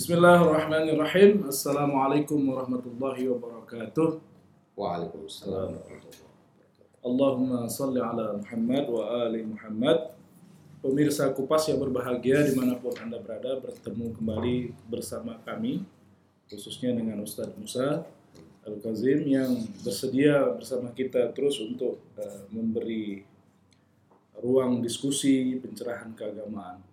[0.00, 1.44] Bismillahirrahmanirrahim.
[1.44, 4.16] Assalamualaikum warahmatullahi wabarakatuh.
[4.72, 5.76] Waalaikumsalam.
[7.04, 10.16] Allahumma salli ala Muhammad wa ali Muhammad.
[10.80, 15.84] Pemirsa Kupas yang berbahagia di mana pun Anda berada, bertemu kembali bersama kami,
[16.48, 18.00] khususnya dengan Ustadz Musa
[18.64, 19.52] Al-Kazim yang
[19.84, 23.20] bersedia bersama kita terus untuk eh, memberi
[24.40, 26.88] ruang diskusi pencerahan keagamaan.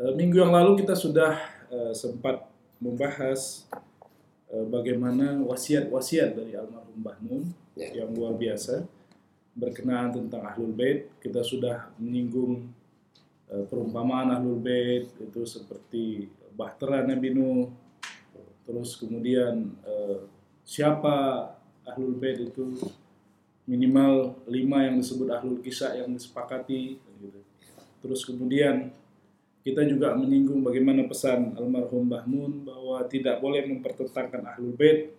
[0.00, 2.46] Eh, minggu yang lalu kita sudah eh, sempat
[2.78, 3.64] membahas
[4.52, 7.44] eh, bagaimana wasiat-wasiat dari almarhum Mbah Mun
[7.76, 7.92] Ya.
[7.92, 8.88] yang luar biasa
[9.52, 11.12] berkenaan tentang Ahlul Bait.
[11.20, 12.64] Kita sudah menyinggung
[13.52, 17.68] eh, perumpamaan Ahlul Bait itu seperti bahtera Nabi Nuh.
[18.64, 20.24] Terus kemudian eh,
[20.64, 21.52] siapa
[21.84, 22.80] Ahlul Bait itu
[23.68, 27.40] minimal lima yang disebut Ahlul Kisah yang disepakati gitu.
[28.00, 28.88] Terus kemudian
[29.66, 35.10] kita juga menyinggung bagaimana pesan almarhum Mbah Mun bahwa tidak boleh mempertentangkan Ahlul Bait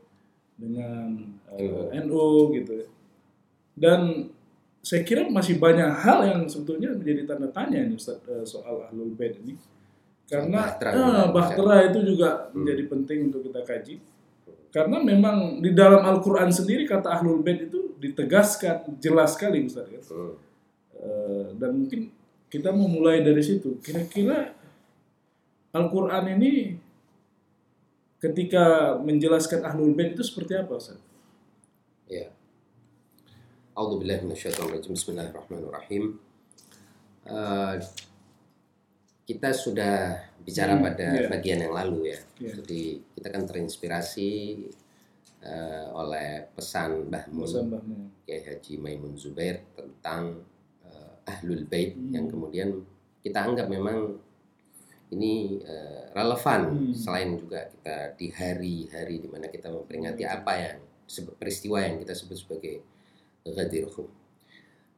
[0.55, 2.87] dengan eh, NU gitu.
[3.75, 4.31] Dan
[4.79, 9.11] saya kira masih banyak hal yang sebetulnya menjadi tanda tanya ini Ustaz, eh, soal Ahlul
[9.19, 9.59] Bait ini.
[10.31, 13.95] Karena Bahtera eh, bahtera itu juga menjadi penting untuk kita kaji.
[14.71, 19.99] Karena memang di dalam Al-Quran sendiri kata Ahlul Bait itu ditegaskan jelas sekali Ustaz ya.
[20.07, 20.39] Hmm.
[20.97, 22.15] Eh, dan mungkin
[22.47, 23.79] kita mau mulai dari situ.
[23.83, 24.55] Kira-kira
[25.75, 26.79] Al-Quran ini
[28.17, 30.97] ketika menjelaskan Ahlul Bait itu seperti apa Ustaz?
[32.07, 32.31] Ya.
[33.77, 34.91] A'udzubillahi minasyaitonirrajim.
[34.95, 36.03] Bismillahirrahmanirrahim.
[37.27, 37.75] Eh,
[39.27, 41.27] kita sudah bicara Hmm, pada iya.
[41.27, 42.19] bagian yang lalu ya.
[42.39, 42.63] Iya.
[42.63, 44.31] Jadi kita kan terinspirasi
[45.43, 48.01] eh, oleh pesan Mbah Mun Pesan Mbah Mun.
[48.25, 50.41] Kiai Haji Maimun Zubair tentang
[51.27, 52.09] Ahlul Bait Hmm.
[52.09, 52.69] yang kemudian
[53.19, 54.15] kita anggap memang
[55.07, 56.93] ini eh, relevan Hmm.
[56.95, 60.35] selain juga kita di hari-hari di mana kita memperingati Hmm.
[60.35, 60.77] apa yang
[61.35, 62.83] peristiwa yang kita sebut sebagai
[63.47, 64.11] Ghadir Hum.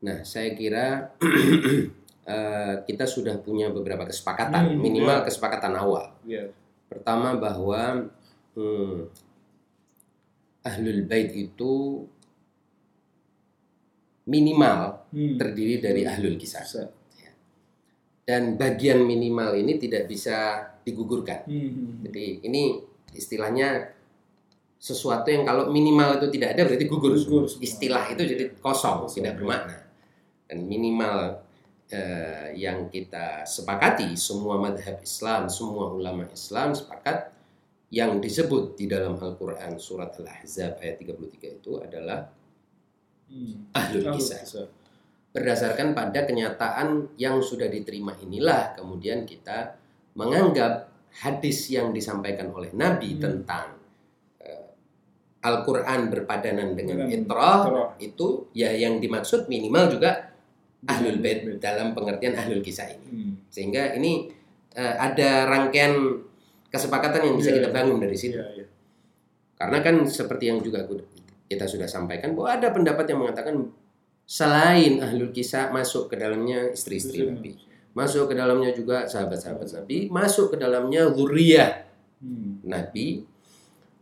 [0.02, 1.14] Nah, saya kira
[2.26, 5.26] eh, kita sudah punya beberapa kesepakatan, Hmm, minimal ya.
[5.26, 6.14] kesepakatan awal.
[6.26, 6.50] Iya.
[6.90, 8.10] Pertama bahwa
[8.54, 9.06] hmm,
[10.66, 12.04] Ahlul Bait itu
[14.30, 15.42] minimal Hmm.
[15.42, 16.62] terdiri dari Ahlul Kisah.
[16.62, 16.84] Bisa.
[18.30, 21.50] Dan bagian minimal ini tidak bisa digugurkan.
[21.50, 22.06] Hmm.
[22.06, 22.78] Jadi ini
[23.18, 23.90] istilahnya
[24.78, 27.66] sesuatu yang kalau minimal itu tidak ada berarti gugur, Gugur semua.
[27.66, 29.38] Istilah itu jadi kosong, Kosong, tidak ya.
[29.42, 29.78] bermakna.
[30.46, 31.18] Dan minimal
[31.90, 37.34] eh, yang kita sepakati semua madhab Islam, semua ulama Islam sepakat
[37.90, 42.30] yang disebut di dalam Al-Quran surat Al-Ahzab ayat 33 itu adalah
[43.30, 43.54] Hmm.
[43.72, 44.42] ahlul kisah.
[44.42, 44.68] Kisah.
[45.30, 49.78] Berdasarkan pada kenyataan yang sudah diterima inilah kemudian kita
[50.18, 50.90] menganggap
[51.22, 53.22] hadis yang disampaikan oleh Nabi Hmm.
[53.22, 53.78] tentang
[54.42, 54.74] eh,
[55.46, 60.34] Al-Quran berpadanan dengan itrah itu ya yang dimaksud minimal juga
[60.84, 63.34] ahlul bait dalam pengertian ahlul kisah ini Hmm.
[63.48, 64.34] sehingga ini
[64.74, 65.94] eh, ada rangkaian
[66.70, 67.76] kesepakatan yang bisa Iya, kita iya.
[67.78, 68.66] bangun dari situ Iya, iya.
[69.58, 70.86] karena kan seperti yang juga
[71.50, 73.74] kita sudah sampaikan bahwa ada pendapat yang mengatakan
[74.30, 77.52] selain ahlul kisah masuk ke dalamnya istri-istri Istri Nabi,
[77.98, 81.90] masuk ke dalamnya juga sahabat-sahabat Nabi, masuk ke dalamnya zuriyah
[82.20, 82.60] Hmm.
[82.68, 83.24] Nabi.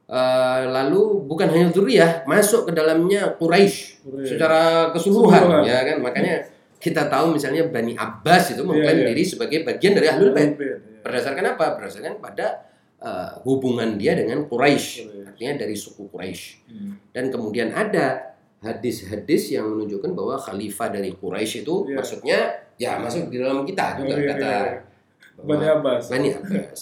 [0.08, 6.00] Eh, lalu bukan hanya zuriyah, masuk ke dalamnya Quraisy secara keseluruhan, ya kan?
[6.00, 6.48] Makanya
[6.80, 9.08] kita tahu misalnya Bani Abbas itu mengklaim iya.
[9.12, 10.56] diri sebagai bagian dari ahlul bait.
[10.56, 10.76] Ahlul Bait, iya.
[11.04, 11.66] Berdasarkan apa?
[11.76, 14.90] Berdasarkan pada eh, hubungan dia dengan Quraisy,
[15.28, 16.44] artinya dari suku Quraisy.
[16.68, 16.92] Hmm.
[17.14, 21.94] Dan kemudian ada hadis-hadis yang menunjukkan bahwa khalifah dari Quraisy itu Iya.
[21.94, 22.40] maksudnya
[22.76, 24.62] ya masuk di dalam kita juga iya, kata iya.
[25.38, 26.04] bahwa- Bani Abbas.
[26.10, 26.80] Bani Abbas.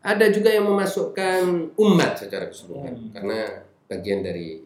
[0.00, 1.40] Ada juga yang memasukkan
[1.76, 3.10] umat secara keseluruhan Hmm.
[3.12, 3.38] karena
[3.84, 4.60] bagian dari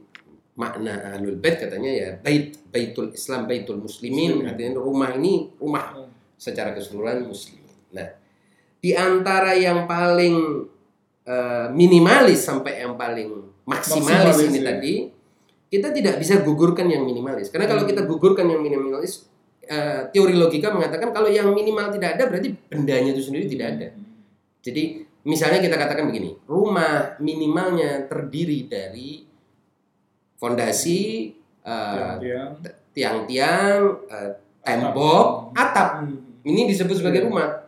[0.54, 4.46] makna ahlul bait katanya ya bait baitul Islam baitul muslimin Muslimin.
[4.46, 6.10] artinya rumah ini rumah Hmm.
[6.34, 7.62] secara keseluruhan muslim.
[7.90, 8.06] Nah,
[8.84, 10.68] di antara yang paling
[11.24, 13.32] eh, minimalis sampai yang paling
[13.64, 14.64] maksimalis, Maksimalis, ini ya.
[14.68, 14.94] tadi,
[15.72, 17.48] kita tidak bisa gugurkan yang minimalis.
[17.48, 17.90] Karena kalau Hmm.
[17.96, 19.24] kita gugurkan yang minimalis,
[19.64, 23.88] eh, teori logika mengatakan kalau yang minimal tidak ada berarti bendanya itu sendiri tidak ada.
[24.60, 29.24] Jadi misalnya kita katakan begini, rumah minimalnya terdiri dari
[30.36, 31.32] fondasi,
[31.64, 32.12] eh,
[32.92, 33.80] Tiang-tiang.
[34.12, 34.30] eh,
[34.60, 36.04] tembok, atap.
[36.04, 36.20] Hmm.
[36.44, 37.28] Ini disebut sebagai Iya.
[37.32, 37.63] rumah.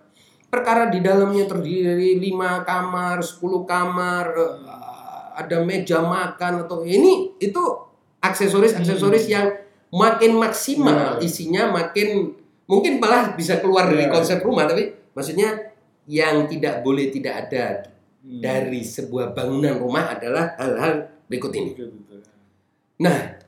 [0.57, 4.55] Perkara di dalamnya terdiri dari 5 kamar, 10 kamar, eh,
[5.37, 7.61] ada meja makan atau ini itu
[8.25, 9.53] aksesoris-aksesoris yang
[9.93, 11.29] makin maksimal Iya.
[11.29, 12.33] isinya makin
[12.65, 15.77] mungkin malah bisa keluar dari konsep rumah tapi maksudnya
[16.09, 17.85] yang tidak boleh tidak ada
[18.27, 18.43] Hmm.
[18.43, 21.79] dari sebuah bangunan rumah adalah hal-hal berikut ini.
[22.99, 23.39] Nah,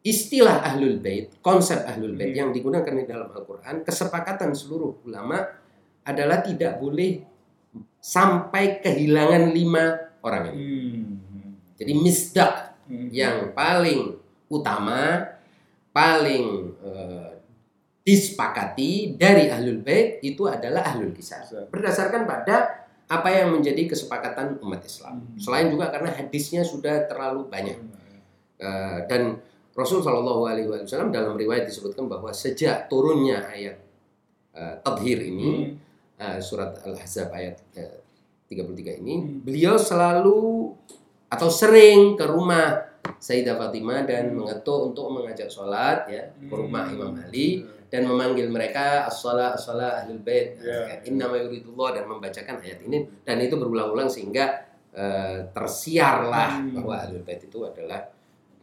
[0.00, 2.38] istilah ahlul bait, konsep ahlul bait Hmm.
[2.46, 5.44] yang digunakan di dalam Al-Qur'an, kesepakatan seluruh ulama
[6.02, 7.22] adalah tidak boleh
[8.02, 9.84] sampai kehilangan lima
[10.22, 10.58] orang ini.
[10.58, 11.54] Hmm.
[11.78, 13.08] Jadi misdak Hmm.
[13.14, 14.18] yang paling
[14.50, 15.22] utama,
[15.94, 17.30] paling eh,
[18.02, 21.70] disepakati dari ahlul bait itu adalah ahlul kisah.
[21.70, 25.22] Berdasarkan pada apa yang menjadi kesepakatan umat Islam.
[25.22, 25.38] Hmm.
[25.38, 27.78] Selain juga karena hadisnya sudah terlalu banyak.
[28.58, 29.38] Eh, dan
[29.72, 33.78] Rasul Shallallahu Alaihi Wasallam dalam riwayat disebutkan bahwa sejak turunnya ayat
[34.52, 35.81] eh, tadhir ini Hmm.
[36.22, 37.98] Eh, surat Al-Ahzab ayat eh,
[38.46, 39.40] 33 ini Hmm.
[39.42, 40.70] beliau selalu
[41.26, 44.44] atau sering ke rumah Sayyidah Fatimah dan Hmm.
[44.44, 46.94] mengetuk untuk mengajak sholat ya ke rumah Hmm.
[46.94, 51.02] Imam Ali dan memanggil mereka as-salah as-salah ahlul bait Ya.
[51.02, 56.76] inna ma yuridullah dan membacakan ayat ini dan itu berulang-ulang sehingga eh, tersiarlah Hmm.
[56.76, 58.04] bahwa ahlul bait itu adalah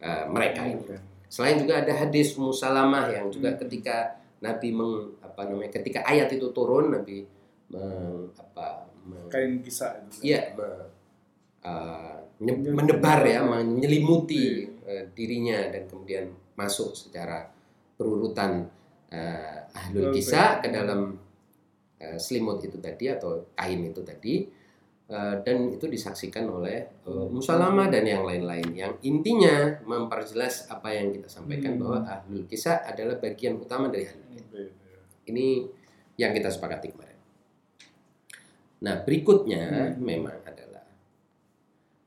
[0.00, 0.78] eh, mereka ini.
[0.80, 0.96] Oke.
[1.26, 3.60] Selain juga ada hadis Musalamah yang juga Hmm.
[3.60, 7.26] ketika Nabi meng, apa namanya ketika ayat itu turun Nabi
[7.70, 10.30] meng, apa meng- Kain kisah itu.
[10.30, 10.90] Iya, me-
[11.64, 12.18] uh,
[12.74, 17.46] menebar ya, menyelimuti uh, dirinya dan kemudian masuk secara
[17.96, 18.64] berurutan
[19.12, 20.20] uh, ahlul Oke.
[20.20, 21.16] kisah ke dalam
[22.00, 24.34] uh, selimut itu tadi atau kain itu tadi
[25.10, 31.10] Uh, dan itu disaksikan oleh uh, Musalamah dan yang lain-lain yang intinya memperjelas apa yang
[31.10, 31.82] kita sampaikan Hmm.
[31.82, 34.38] bahwa ahlul kisah adalah bagian utama dari ahlul.
[34.38, 34.70] Oke.
[35.26, 35.66] Ini
[36.14, 37.09] yang kita sepakati kemarin.
[38.80, 39.62] Nah, berikutnya
[39.92, 40.00] Hmm.
[40.00, 40.84] memang adalah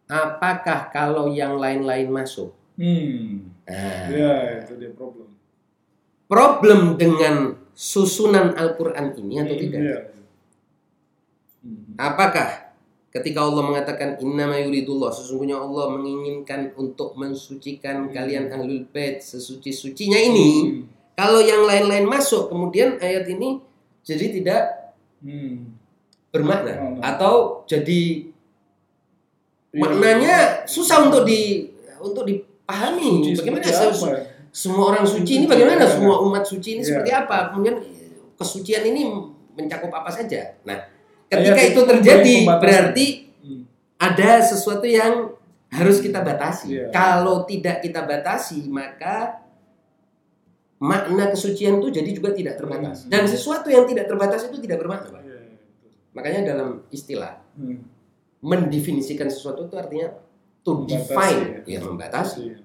[0.10, 2.54] apakah kalau yang lain-lain masuk?
[2.76, 3.54] Hmm.
[3.70, 5.30] Nah, Ya, itu dia problem.
[6.26, 9.82] problem dengan susunan Al-Qur'an ini atau Hmm, tidak?
[11.62, 11.94] Hmm.
[11.96, 12.74] Apakah
[13.14, 18.12] ketika Allah mengatakan innama yuridullah sesungguhnya Allah menginginkan untuk mensucikan Hmm.
[18.12, 20.82] kalian ahlul bait sesuci-sucinya ini Hmm.
[21.14, 23.62] kalau yang lain-lain masuk kemudian ayat ini
[24.02, 24.62] jadi tidak
[25.22, 25.78] Hmm.
[26.34, 27.00] Bermakna Oh, no.
[27.00, 27.34] atau
[27.64, 28.26] jadi
[29.70, 29.80] Iya.
[29.80, 30.36] maknanya
[30.66, 33.22] susah untuk di untuk dipahami.
[33.24, 35.86] Suci bagaimana se- semua orang suci ini bagaimana?
[35.86, 36.90] Semua umat suci ini Iya.
[36.90, 37.38] seperti apa?
[37.50, 37.78] Kemudian
[38.34, 39.02] kesucian ini
[39.54, 40.58] mencakup apa saja?
[40.62, 40.78] Nah,
[41.26, 43.08] ketika itu terjadi berarti
[43.40, 43.64] Hmm.
[43.98, 45.34] ada sesuatu yang
[45.70, 46.66] harus kita batasi.
[46.70, 46.86] Iya.
[46.90, 49.42] Kalau tidak kita batasi, maka
[50.78, 53.06] makna kesucian itu jadi juga tidak terbatas.
[53.06, 53.10] Hmm.
[53.10, 55.10] Dan sesuatu yang tidak terbatas itu tidak bermakna.
[55.10, 55.22] Pak.
[55.24, 55.92] Iya, iya, betul.
[56.14, 57.86] Makanya dalam istilah Hmm.
[58.42, 60.10] mendefinisikan sesuatu itu artinya
[60.64, 61.78] to Membatasi, define, ya.
[61.78, 62.40] ya membatasi.
[62.50, 62.58] Iya.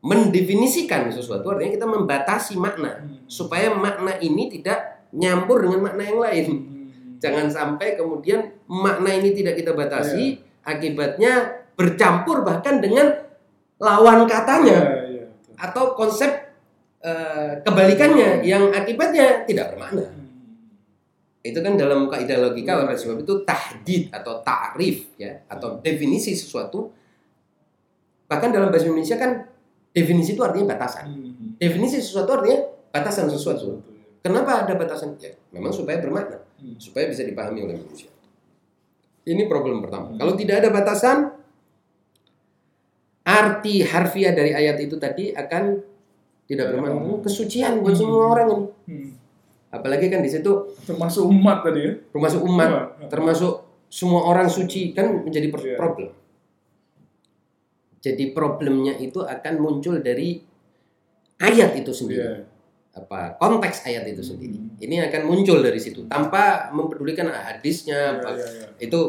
[0.00, 3.26] Mendefinisikan sesuatu artinya kita membatasi makna Hmm.
[3.26, 6.46] supaya makna ini tidak nyampur dengan makna yang lain.
[6.46, 6.86] Hmm.
[7.18, 10.42] Jangan sampai kemudian makna ini tidak kita batasi, Iya.
[10.62, 11.32] akibatnya
[11.74, 13.12] bercampur bahkan dengan
[13.76, 15.54] lawan katanya Iya, iya, betul.
[15.58, 16.30] atau konsep
[17.06, 20.10] eh, kebalikannya yang akibatnya tidak bermakna.
[20.10, 20.25] Hmm.
[21.46, 22.82] Itu kan dalam kaidah logika Iya.
[22.82, 26.90] oleh sebab itu tahdid atau ta'rif ya atau definisi sesuatu
[28.26, 29.46] bahkan dalam bahasa Indonesia kan
[29.90, 31.06] definisi itu artinya batasan.
[31.08, 31.54] Hmm.
[31.56, 32.58] Definisi sesuatu artinya
[32.90, 33.78] batasan sesuatu.
[34.18, 35.14] Kenapa ada batasan?
[35.22, 36.74] Ya, memang supaya bermakna, Hmm.
[36.76, 38.10] supaya bisa dipahami oleh manusia.
[39.22, 40.10] Ini problem pertama.
[40.10, 40.18] Hmm.
[40.18, 41.18] Kalau tidak ada batasan,
[43.22, 45.82] arti harfiah dari ayat itu tadi akan
[46.46, 46.98] tidak bermakna.
[46.98, 47.22] Hmm.
[47.22, 48.00] Kesucian buat Hmm.
[48.02, 49.25] semua orang ini.
[49.68, 51.92] Apalagi kan di situ Termasuk umat tadi ya.
[52.08, 52.82] termasuk umat, Iya.
[53.08, 53.52] termasuk
[53.86, 55.76] semua orang suci kan menjadi Iya.
[55.76, 56.10] problem.
[57.98, 60.38] Jadi problemnya itu akan muncul dari
[61.38, 62.22] ayat itu sendiri.
[62.22, 62.36] Iya.
[62.96, 64.56] apa konteks ayat itu sendiri.
[64.56, 64.72] Hmm.
[64.80, 68.66] Ini akan muncul dari situ tanpa mempedulikan hadisnya Iya, apa- iya, iya.
[68.80, 69.00] itu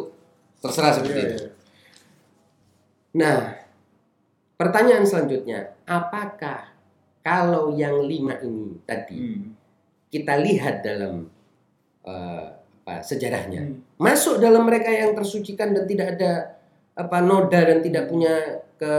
[0.59, 1.35] terserah seperti Iya, itu.
[1.39, 1.49] iya.
[3.15, 3.37] Nah,
[4.53, 6.67] pertanyaan selanjutnya, apakah
[7.23, 9.55] kalau yang lima ini tadi Hmm.
[10.07, 11.27] Kita lihat dalam
[12.03, 12.45] eh,
[12.87, 13.83] apa sejarahnya Hmm.
[13.99, 16.31] masuk dalam mereka yang tersucikan dan tidak ada
[16.95, 18.31] apa noda dan tidak punya
[18.77, 18.93] ke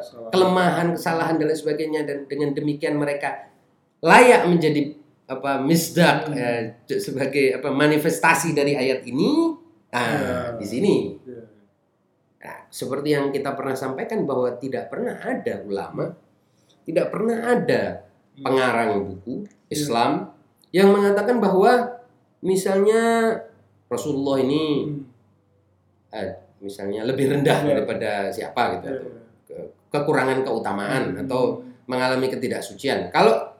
[0.00, 0.30] Salah.
[0.30, 3.52] kelemahan, kesalahan dan lain sebagainya dan dengan demikian mereka
[4.00, 4.96] layak menjadi
[5.26, 6.38] apa misdak Hmm.
[6.38, 6.62] eh,
[6.96, 9.52] sebagai apa manifestasi dari ayat ini.
[9.90, 10.36] Nah, Ya.
[10.56, 11.42] di sini Iya.
[12.36, 16.14] Nah, seperti yang kita pernah sampaikan bahwa tidak pernah ada ulama,
[16.86, 18.06] tidak pernah ada
[18.38, 20.30] pengarang buku Islam
[20.76, 21.88] yang mengatakan bahwa
[22.42, 23.32] misalnya
[23.88, 25.08] Rasulullah ini Hmm.
[26.12, 26.30] eh,
[26.60, 27.68] misalnya lebih rendah Ya.
[27.72, 29.22] daripada siapa gitu Iya, atau iya.
[29.48, 31.22] ke- kekurangan keutamaan Hmm.
[31.24, 33.08] atau mengalami ketidaksucian.
[33.08, 33.56] Kalau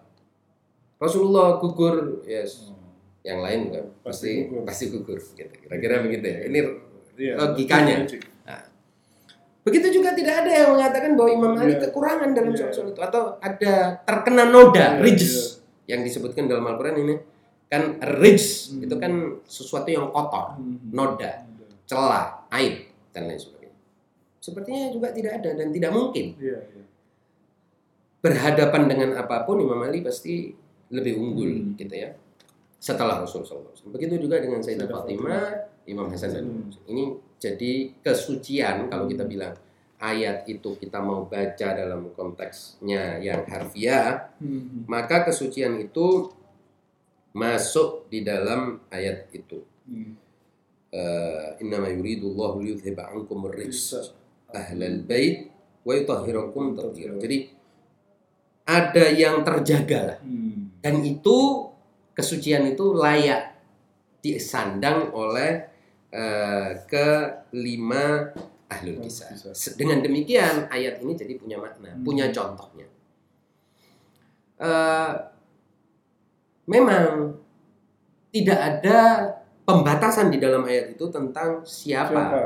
[0.96, 2.74] Rasulullah gugur, ya Hmm.
[3.22, 4.64] yang lain kan Pasti pasti gugur.
[4.64, 5.18] pasti gugur.
[5.32, 5.54] Gitu.
[5.62, 6.38] Kira-kira begitu ya.
[6.46, 6.58] Ini
[7.16, 8.04] Iya, logikanya.
[8.04, 8.22] logik.
[9.66, 11.90] Begitu juga tidak ada yang mengatakan bahwa Imam Ali Iya.
[11.90, 12.70] kekurangan dalam Iya.
[12.70, 13.74] soal-soal itu atau ada
[14.06, 17.14] terkena noda, Iya, rijs yang disebutkan dalam Al-Qur'an ini
[17.66, 18.86] kan rijs Hmm.
[18.86, 19.12] itu kan
[19.46, 20.78] sesuatu yang kotor, Hmm.
[20.90, 21.46] noda,
[21.86, 23.74] celah, aib dan lain sebagainya.
[24.38, 26.84] Sepertinya juga tidak ada dan tidak mungkin Iya, iya.
[28.22, 30.50] berhadapan dengan apa pun Imam Ali pasti
[30.90, 31.74] lebih unggul Hmm.
[31.74, 32.10] gitu ya.
[32.78, 33.90] Setelah Rasulullah SAW.
[33.90, 35.46] Begitu juga dengan Sayyidah Fatimah,
[35.90, 36.70] Imam Hasan dan Hmm.
[36.86, 37.04] Ini
[37.38, 39.54] jadi kesucian kalau kita bilang
[39.96, 44.84] ayat itu kita mau baca dalam konteksnya yang harfiah, Hmm.
[44.84, 46.28] maka kesucian itu
[47.32, 49.64] masuk di dalam ayat itu.
[49.88, 50.16] Hmm.
[51.60, 52.64] Innama yuridullahu
[52.96, 53.92] ankum ar-rijs
[54.48, 55.52] ahlal bait
[55.84, 57.20] wa yutahhirakum tathira.
[57.20, 57.52] Jadi
[58.64, 60.18] ada yang terjaga lah.
[60.24, 60.72] Hmm.
[60.80, 61.68] Dan itu
[62.16, 63.52] kesucian itu layak
[64.24, 65.68] disandang oleh
[66.08, 68.32] eh, kelima
[68.66, 69.30] ahlul kisah.
[69.78, 72.02] Dengan demikian ayat ini jadi punya makna, Hmm.
[72.02, 72.86] punya contohnya.
[74.56, 75.12] Eh,
[76.66, 77.36] memang
[78.32, 78.98] tidak ada
[79.62, 82.12] pembatasan di dalam ayat itu tentang siapa.
[82.12, 82.40] Siapa?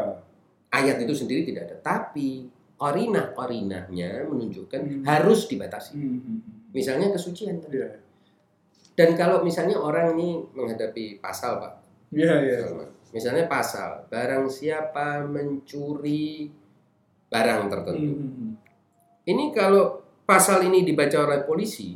[0.71, 2.47] Ayat itu sendiri tidak ada, tapi
[2.79, 5.03] korinah korinahnya menunjukkan Hmm.
[5.05, 5.93] harus dibatasi.
[5.99, 6.41] Hmm.
[6.71, 7.83] Misalnya kesucian tadi.
[7.83, 7.99] Iya.
[8.95, 11.73] Dan kalau misalnya orang ini menghadapi pasal, Pak,
[12.11, 12.59] Iya, iya.
[13.11, 16.51] Misalnya pasal, barang siapa mencuri
[17.31, 18.15] barang tertentu.
[18.19, 18.59] Hmm.
[19.23, 21.95] Ini kalau pasal ini dibaca oleh polisi,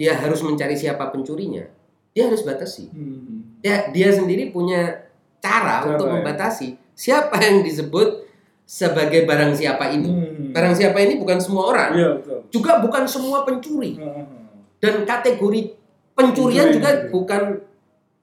[0.00, 1.68] dia harus mencari siapa pencurinya.
[2.16, 2.88] Dia harus batasi.
[2.88, 3.60] Hmm.
[3.60, 6.12] Dia, dia sendiri punya cara, untuk ya.
[6.18, 8.26] membatasi siapa yang disebut
[8.64, 10.08] sebagai barang siapa ini.
[10.08, 10.50] Hmm.
[10.56, 11.90] Barang siapa ini bukan semua orang,
[12.20, 12.40] betul.
[12.48, 14.00] juga bukan semua pencuri.
[14.00, 14.24] Hmm.
[14.78, 15.74] Dan kategori
[16.14, 17.42] pencurian juga bukan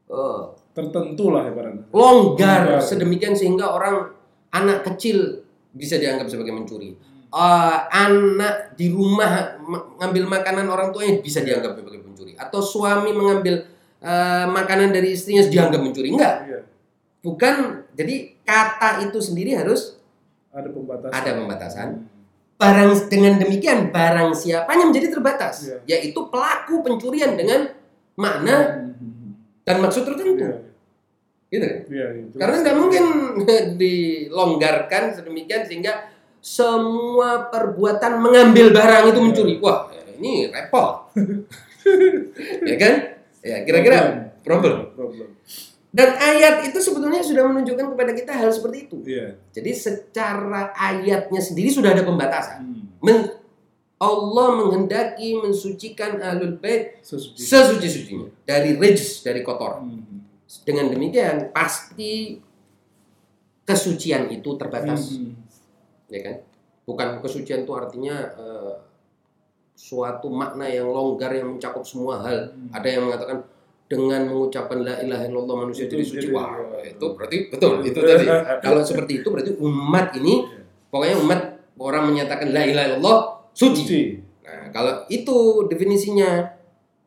[0.09, 0.43] eh,
[0.75, 1.87] Tertentu lah ibaratnya.
[1.89, 2.83] longgar Longgar.
[2.83, 4.11] sedemikian sehingga orang
[4.51, 5.39] anak kecil
[5.71, 6.91] bisa dianggap sebagai mencuri.
[7.27, 12.35] Eh, anak di rumah ma- ngambil makanan orang tuanya bisa dianggap sebagai pencuri.
[12.35, 13.63] Atau suami mengambil
[13.97, 16.11] eh, makanan dari istrinya dianggap mencuri.
[16.11, 16.59] Enggak, Iya.
[17.19, 17.55] bukan.
[17.91, 19.97] Jadi kata itu sendiri harus
[20.51, 21.11] Ada pembatasan.
[21.11, 21.87] ada pembatasan.
[21.89, 22.07] Hmm.
[22.55, 25.77] Barang dengan demikian barang siapanya menjadi terbatas, Iya.
[25.89, 27.67] yaitu pelaku pencurian dengan
[28.13, 28.55] makna
[28.85, 29.14] Hmm.
[29.65, 30.45] Dan maksud tertentu.
[30.45, 30.57] Iya,
[31.45, 31.79] Gitu kan?
[31.89, 32.23] iya, iya.
[32.37, 33.03] Karena nggak mungkin
[33.81, 36.09] dilonggarkan sedemikian sehingga
[36.41, 39.53] semua perbuatan mengambil barang itu mencuri.
[39.57, 39.89] Wah,
[40.21, 41.09] ini repot.
[42.69, 42.93] ya kan?
[43.45, 44.93] Ya, kira-kira problem.
[44.93, 45.29] Problem.
[45.95, 48.97] Dan ayat itu sebetulnya sudah menunjukkan kepada kita hal seperti itu.
[49.07, 49.39] Iya.
[49.55, 52.67] Jadi secara ayatnya sendiri sudah ada pembatasan.
[52.67, 52.83] Hmm.
[52.99, 53.44] Men-
[53.95, 57.39] Allah menghendaki mensucikan ahlul bait Sesuci.
[57.41, 59.87] sesuci-sucinya dari rijs, dari kotoran.
[59.87, 60.19] Hmm.
[60.67, 62.37] Dengan demikian pasti
[63.63, 65.33] kesucian itu terbatas, Hmm.
[66.07, 66.35] ya kan?
[66.85, 68.73] Bukan kesucian itu artinya eh,
[69.73, 72.51] suatu makna yang longgar yang mencakup semua hal.
[72.51, 72.69] Hmm.
[72.71, 73.37] Ada yang mengatakan
[73.85, 76.27] dengan mengucapkan la ilaha illallah manusia Itu jadi suci.
[76.29, 78.25] Wah, itu berarti betul itu tadi.
[78.65, 80.61] Kalau seperti itu berarti umat ini Iya.
[80.89, 81.41] pokoknya umat
[81.77, 83.17] orang menyatakan la ilaha illallah
[83.55, 83.81] suci.
[83.81, 84.01] Suci.
[84.43, 86.53] Nah, kalau itu definisinya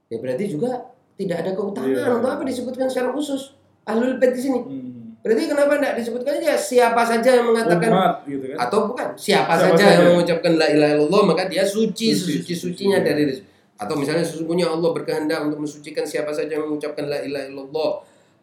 [0.07, 2.17] ya berarti juga tidak ada keutamaan Iya.
[2.17, 3.53] untuk apa disebutkan secara khusus
[3.85, 4.59] ahlul bait di sini.
[4.59, 4.95] Hmm.
[5.19, 8.57] Berarti kenapa tidak disebutkan aja siapa saja yang mengatakan Umat gitu kan.
[8.57, 9.95] atau bukan siapa, Siapa saja, saja.
[9.99, 13.07] yang mengucapkan la ilaha illallah maka dia suci Suci, suci sucinya suci.
[13.07, 13.47] dari rizki.
[13.77, 17.91] atau misalnya sesungguhnya Allah berkehendak untuk mensucikan siapa saja yang mengucapkan la ilaha illallah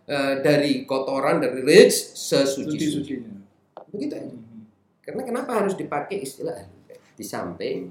[0.05, 2.85] eh, dari kotoran dari rizki sesuci suci.
[2.91, 3.31] Suci-sucinya.
[3.89, 4.27] Begitu aja.
[4.29, 4.63] Hmm.
[5.01, 6.59] Karena kenapa harus dipakai istilah?
[7.15, 7.89] Di samping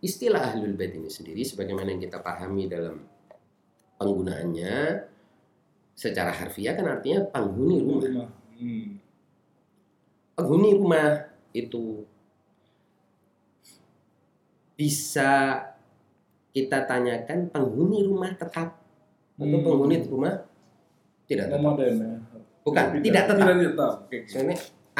[0.00, 3.04] istilah ahlul bait ini sendiri sebagaimana yang kita pahami dalam
[4.00, 4.76] penggunaannya
[5.92, 8.32] secara harfiah kan artinya penghuni rumah.
[8.56, 8.96] Hmm.
[10.32, 12.08] Penghuni rumah itu
[14.80, 15.60] bisa
[16.56, 18.80] kita tanyakan penghuni rumah tetap
[19.36, 19.60] atau Hmm.
[19.60, 20.48] penghuni rumah
[21.28, 21.76] tidak tetap.
[21.76, 22.16] Ya.
[22.64, 23.44] Bukan, tidak tetap.
[23.44, 23.92] Tidak tetap.
[24.08, 24.18] Oke.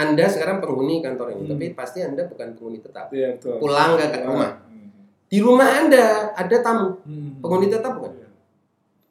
[0.00, 1.50] Anda sekarang penghuni kantor ini, Hmm.
[1.52, 3.12] tapi pasti Anda bukan penghuni tetap.
[3.12, 3.61] Iya, betul.
[3.61, 4.64] Pulang ke rumah.
[4.64, 4.88] Hmm.
[5.28, 7.37] Di rumah Anda ada tamu, Hmm.
[7.45, 8.16] penghuni tetap bukan?
[8.16, 8.28] Iya.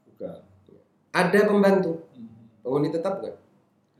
[0.10, 0.38] Bukan.
[1.14, 2.30] Ada pembantu, Hmm.
[2.66, 3.38] penghuni tetap bukan?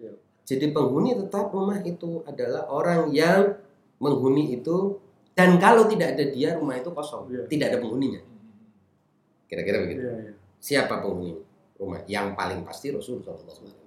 [0.02, 0.12] Iya.
[0.50, 3.54] Jadi penghuni tetap rumah itu adalah orang yang
[4.02, 4.98] menghuni itu
[5.38, 7.46] dan kalau tidak ada dia rumah itu kosong, Iya.
[7.46, 8.22] tidak ada penghuninya.
[8.26, 8.50] Hmm.
[9.46, 10.02] Kira-kira begitu.
[10.02, 10.34] Iya, iya.
[10.58, 11.38] Siapa penghuni
[11.78, 12.02] rumah?
[12.10, 13.78] Yang paling pasti Rasul SAW.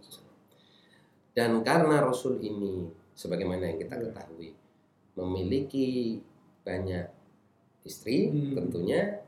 [1.32, 4.04] Dan karena Rasul ini, sebagaimana yang kita Iya.
[4.12, 4.50] ketahui,
[5.16, 6.20] memiliki
[6.60, 7.08] banyak
[7.82, 8.52] istri, Hmm.
[8.54, 9.20] tentunya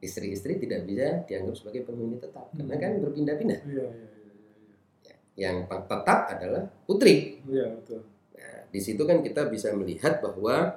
[0.00, 2.82] istri-istri tidak bisa dianggap sebagai penghuni tetap, karena Hmm.
[2.82, 3.60] kan berpindah-pindah.
[3.66, 5.14] Iya, iya, iya.
[5.40, 7.40] yang tetap adalah putri.
[7.48, 8.04] Betul.
[8.36, 10.76] Nah, di situ kan kita bisa melihat bahwa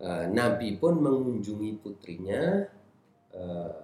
[0.00, 2.64] eh, Nabi pun mengunjungi putrinya
[3.30, 3.80] eh,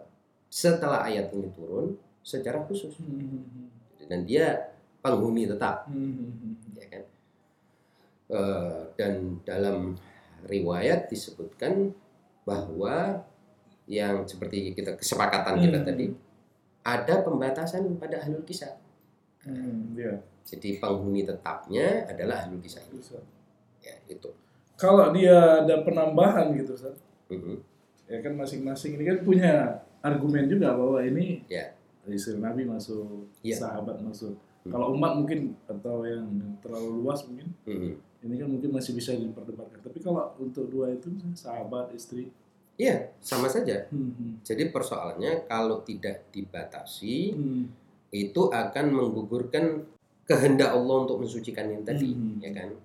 [0.48, 1.92] setelah ayat ini turun
[2.24, 3.68] secara khusus Hmm.
[4.08, 4.74] dan dia
[5.06, 6.58] penghuni tetap, Hmm.
[6.74, 7.02] ya kan?
[8.26, 9.94] Eh, dan dalam
[10.50, 11.94] riwayat disebutkan
[12.42, 13.22] bahwa
[13.86, 15.86] yang seperti kita kesepakatan kita Hmm.
[15.86, 16.06] tadi
[16.82, 18.74] ada pembatasan pada ahlul kisah.
[19.46, 20.18] Hmm, iya.
[20.42, 22.82] Jadi penghuni tetapnya adalah ahlul kisah.
[23.78, 24.30] Ya, itu.
[24.74, 26.98] Kalau dia ada penambahan gitu, Ustaz,
[27.30, 27.62] Mhm.
[28.10, 29.52] ya kan masing-masing ini kan punya
[30.02, 31.74] argumen juga bahwa ini Ya.
[32.06, 33.54] istri Nabi masuk, Ya.
[33.54, 34.34] sahabat masuk.
[34.66, 34.72] Hmm.
[34.74, 36.26] Kalau umat mungkin atau yang
[36.58, 37.92] terlalu luas mungkin Mhm.
[38.26, 39.78] ini kan mungkin masih bisa diperdebatkan.
[39.80, 42.26] Tapi kalau untuk dua itu sahabat, istri,
[42.76, 43.88] Iya, sama saja.
[43.88, 47.64] hmm, Jadi persoalannya kalau tidak dibatasi hmm,
[48.12, 49.80] itu akan menggugurkan
[50.28, 52.36] kehendak Allah untuk mensucikan yang tadi, Hmm.
[52.36, 52.76] ya kan?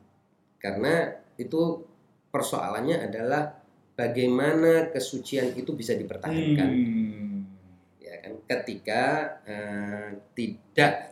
[0.63, 1.83] Karena itu
[2.31, 3.51] persoalannya adalah
[3.91, 7.37] bagaimana kesucian itu bisa dipertahankan, hmm.
[7.99, 8.33] ya kan?
[8.47, 9.03] Ketika
[9.43, 11.10] eh, tidak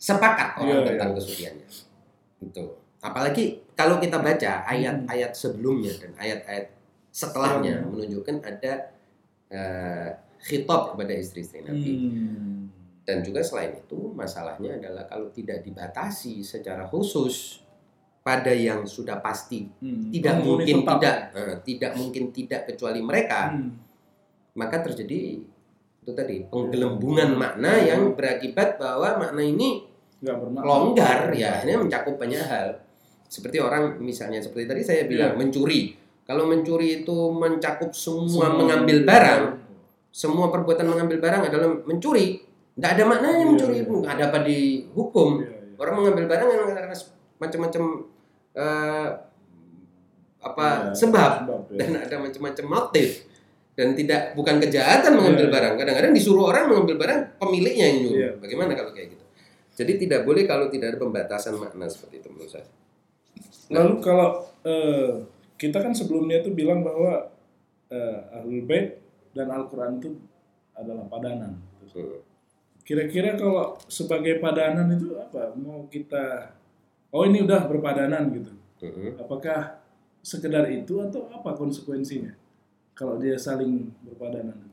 [0.00, 1.16] sepakat orang Iya, tentang iya.
[1.20, 1.68] kesuciannya,
[2.40, 2.64] itu.
[3.00, 6.72] Apalagi kalau kita baca ayat-ayat sebelumnya dan ayat-ayat
[7.10, 7.92] setelahnya Hmm.
[7.92, 8.72] menunjukkan ada
[9.50, 10.08] eh,
[10.40, 11.92] khitab kepada istri-istri Nabi.
[11.92, 12.70] Hmm.
[13.02, 17.58] Dan juga selain itu masalahnya adalah kalau tidak dibatasi secara khusus
[18.20, 20.08] pada yang sudah pasti Hmm.
[20.08, 20.96] tidak mungkin tetap.
[20.96, 23.74] tidak eh, tidak mungkin tidak kecuali mereka Hmm.
[24.52, 25.42] maka terjadi
[26.00, 29.89] itu tadi penggelembungan makna yang berakibat bahwa makna ini.
[30.22, 31.64] Longgar ya.
[31.64, 32.76] Ini mencakup banyak hal.
[33.24, 35.38] Seperti orang misalnya seperti tadi saya bilang Iya.
[35.38, 35.80] mencuri.
[36.22, 38.58] Kalau mencuri itu mencakup semua, Semua.
[38.58, 39.42] mengambil barang.
[40.10, 42.42] Semua perbuatan mengambil barang adalah mencuri.
[42.70, 43.74] Tidak ada maknanya Iya, mencuri.
[43.74, 43.82] iya.
[43.82, 44.58] itu nggak ada apa di
[44.90, 45.28] hukum.
[45.38, 45.74] Iya, iya.
[45.78, 46.96] orang mengambil barang yang karena
[47.40, 47.82] macam-macam
[48.50, 49.08] eh,
[50.40, 51.32] apa Iya, sebab.
[51.70, 51.76] ya.
[51.78, 53.08] dan ada macam-macam motif.
[53.70, 55.54] Dan tidak bukan kejahatan mengambil Iya.
[55.54, 55.74] barang.
[55.78, 58.18] Kadang-kadang disuruh orang mengambil barang pemiliknya yang nyuruh.
[58.18, 58.30] Iya.
[58.38, 59.19] bagaimana kalau kayak gitu
[59.80, 62.68] jadi tidak boleh kalau tidak ada pembatasan makna seperti itu menurut saya
[63.70, 65.10] Lalu kalau eh,
[65.54, 67.30] kita kan sebelumnya itu bilang bahwa
[67.88, 68.98] eh, Ahlul Bait
[69.30, 70.18] dan Al-Quran itu
[70.74, 71.54] adalah padanan.
[71.94, 72.18] Hmm.
[72.82, 75.54] Kira-kira kalau sebagai padanan itu apa?
[75.54, 76.50] Mau kita,
[77.14, 78.50] oh ini udah berpadanan gitu.
[78.82, 79.20] Mhm.
[79.20, 79.78] Apakah
[80.24, 82.34] sekedar itu atau apa konsekuensinya?
[82.98, 84.68] Kalau dia saling berpadanan.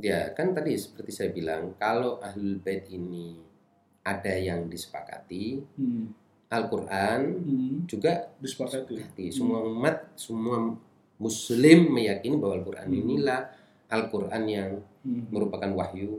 [0.00, 3.36] ya kan tadi seperti saya bilang kalau ahlul bait ini
[4.10, 6.10] ada yang disepakati Hmm.
[6.50, 7.74] Al-Quran Hmm.
[7.86, 8.98] juga Disepakati.
[8.98, 10.74] disepakati semua umat semua
[11.16, 13.00] muslim meyakini bahwa Al-Quran Hmm.
[13.06, 13.40] inilah
[13.86, 14.70] Al-Quran yang
[15.06, 15.30] Hmm.
[15.30, 16.18] merupakan wahyu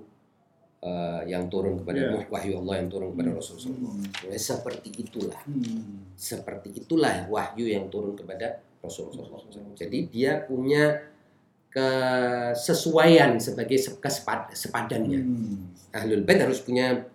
[0.82, 2.26] eh, yang turun kepada Iya.
[2.26, 3.38] wahyu Allah yang turun kepada Hmm.
[3.38, 3.94] Rasulullah.
[4.26, 6.10] Ya, seperti itulah, Hmm.
[6.18, 9.30] seperti itulah wahyu yang turun kepada Rasulullah.
[9.30, 9.78] SAW.
[9.78, 10.98] Jadi dia punya
[11.70, 15.22] kesesuaian sebagai sepadannya.
[15.22, 15.70] Hmm.
[15.94, 17.06] Ahlul Bait harus punya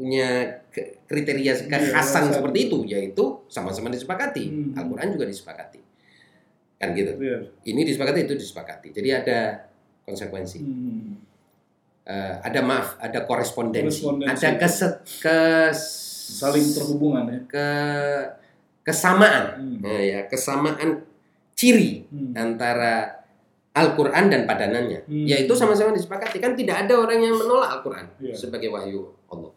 [0.00, 0.28] punya
[0.72, 2.24] ke- kriteria Iya, kekhasan kekhasan.
[2.32, 4.44] seperti itu, yaitu sama-sama disepakati.
[4.48, 4.72] Hmm.
[4.72, 5.76] Al-Quran juga disepakati,
[6.74, 7.20] kan gitu.
[7.20, 7.36] Iya.
[7.62, 8.88] Ini disepakati, itu disepakati.
[8.90, 9.38] Jadi ada
[10.02, 10.58] konsekuensi.
[10.58, 11.20] Hmm.
[12.02, 14.40] Eh, ada maaf, ada korespondensi, Korespondensi.
[14.40, 15.80] ada keset, kes,
[16.32, 17.38] Saling terhubungan ya.
[17.44, 17.66] ke
[18.80, 19.76] kesamaan, Hmm.
[19.80, 21.04] Nah, ya kesamaan
[21.52, 22.32] ciri Hmm.
[22.32, 23.20] antara
[23.70, 25.26] Al-Quran dan padanannya, Hmm.
[25.28, 28.34] yaitu sama-sama disepakati kan tidak ada orang yang menolak Al-Quran Iya.
[28.34, 29.52] sebagai wahyu Allah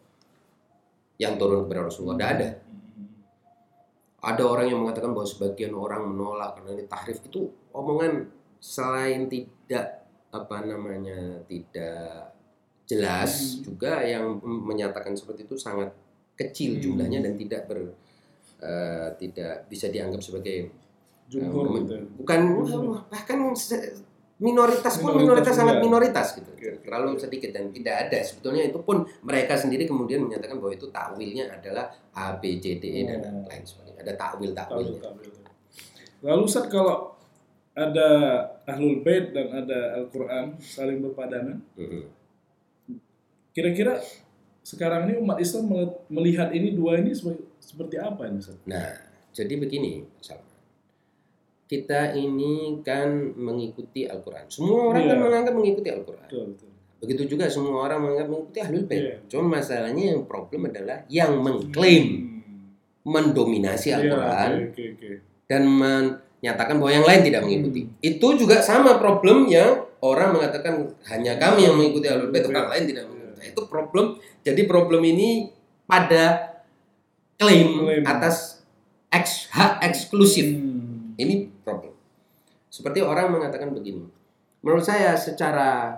[1.16, 2.48] yang turun kepada Rasulullah, tidak ada.
[4.24, 7.44] Ada orang yang mengatakan bahwa sebagian orang menolak karena ini tahrif itu
[7.76, 8.24] omongan
[8.56, 12.32] selain tidak apa namanya tidak
[12.88, 13.68] jelas Hmm.
[13.68, 15.92] juga yang menyatakan seperti itu sangat
[16.34, 16.82] kecil Hmm.
[16.82, 17.92] jumlahnya dan tidak ber
[18.64, 20.72] eh, tidak bisa dianggap sebagai
[21.28, 21.92] Jumhur eh, gitu.
[21.94, 22.02] ya.
[22.16, 22.40] bukan
[23.12, 23.92] bahkan se-
[24.44, 25.84] minoritas pun Minoritas minoritas sangat juga.
[25.88, 26.68] minoritas gitu Oke.
[26.84, 31.48] terlalu sedikit dan tidak ada sebetulnya itu pun mereka sendiri kemudian menyatakan bahwa itu takwilnya
[31.48, 33.48] adalah A B C D E dan Oh.
[33.48, 35.32] lain sebagainya ada takwil Takwil, takwilnya takwil.
[36.20, 37.16] Lalu Ustaz kalau
[37.72, 38.08] ada
[38.64, 41.58] Ahlul Bait dan ada Al-Quran saling berpadanan,
[43.50, 43.98] kira-kira
[44.62, 47.10] sekarang ini umat Islam mel- melihat ini dua ini
[47.58, 48.56] seperti apa ini Ustaz?
[48.64, 48.94] Nah,
[49.30, 50.53] jadi begini, Salman.
[51.64, 54.44] Kita ini kan mengikuti Al-Quran.
[54.46, 55.10] Semua orang Iya.
[55.10, 56.28] kan menganggap mengikuti Al-Quran.
[57.00, 59.00] Begitu juga semua orang menganggap mengikuti Ahlul Bait.
[59.00, 59.16] Iya.
[59.26, 62.32] Cuma masalahnya yang problem adalah yang mengklaim Hmm.
[63.04, 65.08] mendominasi Iya, Al-Quran Oke, oke, oke.
[65.44, 67.80] dan menyatakan bahwa yang lain tidak mengikuti.
[67.84, 67.96] Hmm.
[68.00, 69.64] Itu juga sama problemnya
[70.00, 70.72] orang mengatakan
[71.06, 72.50] hanya kami yang mengikuti Ahlul Bait, Iya.
[72.50, 73.44] orang lain tidak mengikuti.
[73.44, 74.06] Itu problem.
[74.40, 75.52] Jadi problem ini
[75.84, 76.56] pada
[77.36, 78.04] klaim, Klaim.
[78.06, 78.64] atas
[79.10, 80.48] eks, hak eksklusif.
[80.48, 80.73] Hmm.
[81.18, 81.94] Ini problem.
[82.68, 84.02] Seperti orang mengatakan begini.
[84.64, 85.94] Menurut saya secara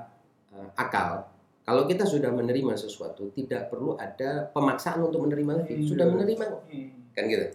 [0.52, 1.24] eh, akal,
[1.66, 5.74] kalau kita sudah menerima sesuatu, tidak perlu ada pemaksaan untuk menerima lagi.
[5.82, 5.86] Hmm.
[5.90, 6.62] Sudah menerima kok.
[6.70, 7.10] Hmm.
[7.10, 7.46] Kan gitu.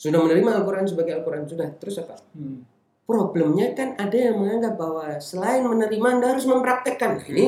[0.00, 1.44] Sudah menerima Al-Quran sebagai Al-Quran.
[1.44, 1.68] Sudah.
[1.76, 2.16] Terus apa?
[2.32, 2.64] Hmm.
[3.04, 7.20] Problemnya kan ada yang menganggap bahwa selain menerima, Anda harus mempraktekkan.
[7.20, 7.46] Nah, Ini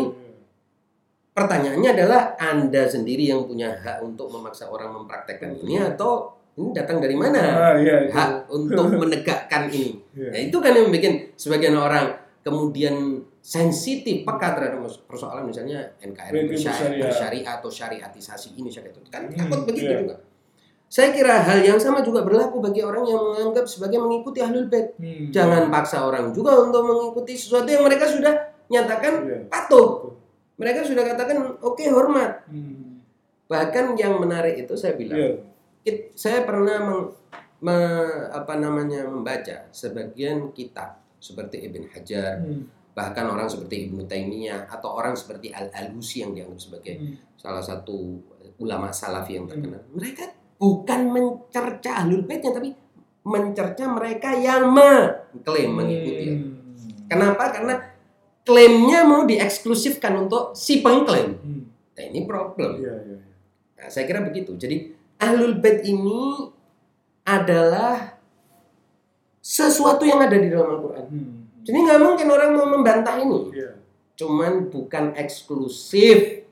[1.33, 6.99] pertanyaannya adalah Anda sendiri yang punya hak untuk memaksa orang mempraktekkan ini atau ini datang
[6.99, 7.41] dari mana?
[7.41, 8.13] Ah, iya, itu.
[8.13, 10.01] Hak untuk menegakkan ini.
[10.13, 10.29] Iya.
[10.33, 12.95] Nah, itu kan yang bikin sebagian orang kemudian
[13.41, 19.23] sensitif peka terhadap persoalan misalnya NKRI Prinsip bersyari- bersyariah atau syariatisasi ini syariat itu kan
[19.25, 20.01] Hmm, takut begitu iya.
[20.01, 20.17] juga.
[20.87, 24.95] Saya kira hal yang sama juga berlaku bagi orang yang menganggap sebagai mengikuti ahlul bait.
[24.97, 25.29] Hmm.
[25.29, 28.33] Jangan paksa orang juga untuk mengikuti sesuatu yang mereka sudah
[28.67, 29.39] nyatakan Iya.
[29.47, 30.15] patuh.
[30.57, 32.47] Mereka sudah katakan oke hormat.
[32.47, 33.03] Hmm.
[33.47, 35.31] Bahkan yang menarik itu saya bilang Iya.
[35.87, 37.15] Kit- saya pernah meng-
[37.63, 42.67] me- apa namanya membaca sebagian kitab seperti Ibn Hajar, Hmm.
[42.91, 47.15] bahkan orang seperti Ibnu Taimiyah atau orang seperti Al Alusi yang dianggap sebagai Hmm.
[47.39, 48.19] salah satu
[48.59, 49.79] ulama salafi yang terkenal.
[49.95, 50.25] Mereka
[50.57, 52.73] bukan mencerca ahlul baitnya tapi
[53.23, 56.27] mencerca mereka yang mengklaim mengikuti.
[56.33, 56.51] Hmm.
[57.07, 57.53] Kenapa?
[57.53, 57.75] Karena
[58.43, 61.37] klaimnya mau dieksklusifkan untuk si pengklaim.
[61.37, 61.63] Hmm.
[61.95, 62.81] Nah, ini problem.
[62.81, 62.95] Iya.
[63.03, 63.19] iya.
[63.77, 64.57] Nah, saya kira begitu.
[64.57, 66.53] Jadi ahlul bait ini
[67.27, 68.19] adalah
[69.43, 71.05] sesuatu yang ada di dalam Al-Quran.
[71.07, 71.35] Hmm.
[71.67, 73.41] Jadi nggak mungkin orang mau membantah ini.
[73.55, 73.71] Iya.
[74.17, 76.47] Cuman bukan eksklusif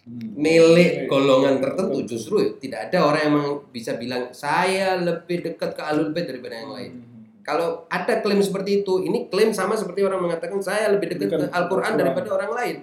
[0.00, 0.32] Hmm.
[0.32, 2.02] milik golongan tertentu.
[2.08, 6.72] Justru tidak ada orang yang bisa bilang saya lebih dekat ke ahlul bait daripada yang
[6.72, 6.92] lain.
[6.98, 7.22] Hmm.
[7.44, 11.46] Kalau ada klaim seperti itu, ini klaim sama seperti orang mengatakan saya lebih dekat ke
[11.52, 11.94] Al-Quran.
[12.00, 12.76] daripada orang lain.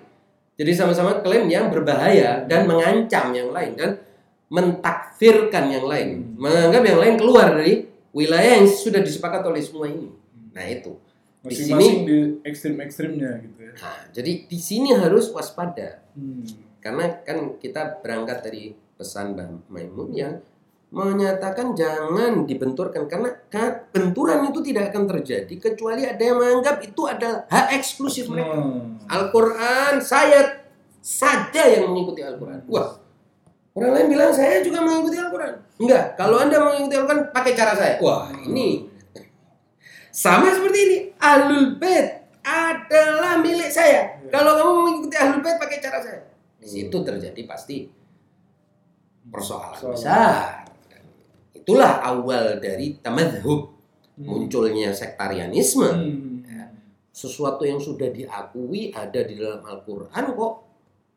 [0.58, 4.02] Jadi sama-sama klaim yang berbahaya dan mengancam yang lain dan
[4.48, 10.10] mentakfirkan yang lain, menganggap yang lain keluar dari wilayah yang sudah disepakati oleh semua ini.
[10.52, 10.96] Nah itu.
[11.38, 13.72] Di Masing-masing di ekstrim-ekstrimnya gitu ya.
[13.78, 16.44] Nah, jadi di sini harus waspada Hmm.
[16.82, 18.64] karena kan kita berangkat dari
[18.98, 20.34] pesan Mbah Maimun yang
[20.90, 27.02] menyatakan jangan dibenturkan karena ka- benturan itu tidak akan terjadi kecuali ada yang menganggap itu
[27.06, 28.56] adalah hak eksklusif mereka.
[28.58, 28.98] Hmm.
[29.06, 30.64] Al-Quran saya
[31.00, 32.66] saja yang mengikuti Al-Quran.
[32.68, 32.98] Wah,
[33.78, 35.54] orang lain bilang saya juga mengikuti Al-Quran.
[35.78, 37.96] Enggak, kalau anda mengikuti Al-Quran pakai cara saya.
[38.02, 38.90] Wah, ini
[40.10, 40.98] sama seperti ini.
[41.16, 44.18] Ahlul Bait adalah milik saya.
[44.18, 44.30] Ya.
[44.30, 46.26] Kalau kamu mengikuti Ahlul Bait pakai cara saya,
[46.58, 47.86] di situ terjadi pasti
[49.28, 50.66] persoalan Soal- besar.
[51.54, 53.76] Itulah awal dari tamadhub
[54.18, 54.26] Hmm.
[54.26, 56.42] munculnya sektarianisme Hmm.
[57.12, 60.54] sesuatu yang sudah diakui ada di dalam Al-Quran kok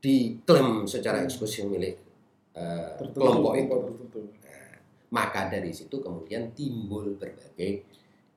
[0.01, 1.97] diklaim secara eksklusif milik
[2.61, 3.77] eh, Tertentu, kelompok itu.
[3.89, 4.19] tertentu.
[5.11, 7.83] Maka dari situ kemudian timbul berbagai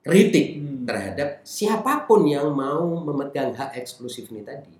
[0.00, 0.82] kritik Hmm.
[0.84, 4.74] terhadap siapa pun yang mau memegang hak eksklusif ini tadi.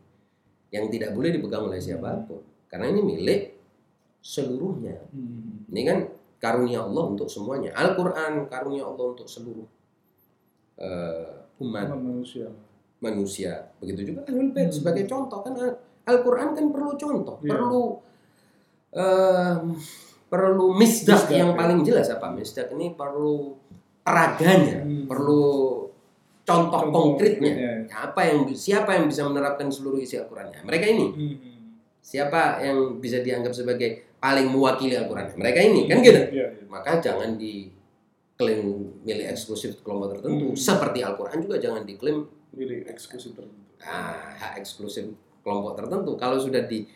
[0.68, 2.42] Yang tidak boleh dipegang oleh siapa pun.
[2.66, 3.40] Karena ini milik
[4.18, 4.98] seluruhnya.
[5.12, 5.68] Hmm.
[5.70, 5.98] Ini kan
[6.36, 7.70] karunia Allah untuk semuanya.
[7.72, 9.64] Al-Quran karunia Allah untuk seluruh
[10.74, 11.30] eh,
[11.60, 12.50] umat manusia.
[12.98, 13.70] manusia.
[13.78, 14.74] Begitu juga Ahlul Bait Hmm.
[14.74, 17.52] sebagai contoh kan Al- Al-Qur'an kan perlu contoh, Iya.
[17.54, 18.00] perlu
[20.30, 21.58] perlu misdak yang ya.
[21.58, 22.30] paling jelas apa?
[22.30, 23.54] Misdak ini perlu
[24.04, 25.06] peraganya, Hmm.
[25.06, 25.44] perlu
[26.44, 27.52] contoh, konkretnya.
[27.54, 27.72] konkretnya.
[28.10, 30.62] Apa yang siapa yang bisa menerapkan seluruh isi Al-Qur'annya?
[30.66, 31.06] Mereka ini.
[31.10, 31.36] Hmm.
[32.04, 35.32] Siapa yang bisa dianggap sebagai paling mewakili Al-Qur'an?
[35.34, 36.20] Mereka ini, kan gitu.
[36.20, 36.64] Iya, iya.
[36.68, 40.52] Maka jangan diklaim milik eksklusif kelompok tertentu.
[40.52, 40.58] Hmm.
[40.58, 43.66] Seperti Al-Qur'an juga jangan diklaim Milik eksklusif tertentu.
[43.82, 45.10] Nah, hak eksklusif
[45.42, 46.86] kelompok tertentu kalau sudah di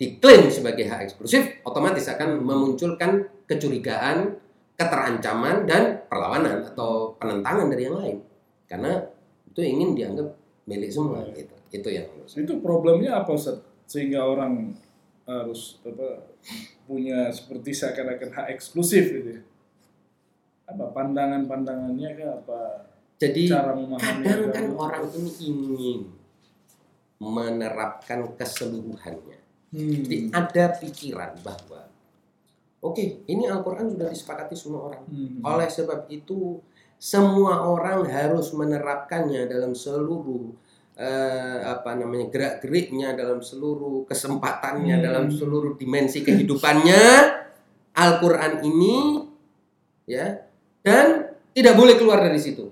[0.00, 4.40] diklaim sebagai hak eksklusif otomatis akan memunculkan kecurigaan,
[4.80, 8.18] keterancaman dan perlawanan atau penentangan dari yang lain.
[8.64, 9.04] Karena
[9.52, 10.32] itu ingin dianggap
[10.64, 11.52] milik semua gitu.
[11.68, 12.48] Itu yang menurut saya.
[12.48, 13.60] Itu problemnya apa Ustaz?
[13.84, 14.72] Sehingga orang
[15.28, 16.24] harus apa
[16.88, 19.42] punya seperti seakan-akan hak eksklusif gitu ya.
[20.70, 22.60] Apa pandangan-pandangannya kah apa
[23.20, 26.00] Jadi cara memahami kadang kan orang ini ingin
[27.20, 29.39] menerapkan keseluruhannya.
[29.70, 30.02] Hmm.
[30.02, 31.86] Jadi ada pikiran bahwa
[32.82, 35.02] oke, ini Al-Qur'an sudah disepakati semua orang.
[35.06, 35.38] Hmm.
[35.46, 36.58] Oleh sebab itu,
[36.98, 40.52] semua orang harus menerapkannya dalam seluruh
[41.00, 45.04] eh, apa namanya gerak-geriknya, dalam seluruh kesempatannya, Hmm.
[45.06, 47.38] dalam seluruh dimensi kehidupannya.
[47.90, 49.26] Al-Qur'an ini
[50.06, 50.46] ya
[50.84, 52.70] dan tidak boleh keluar dari situ.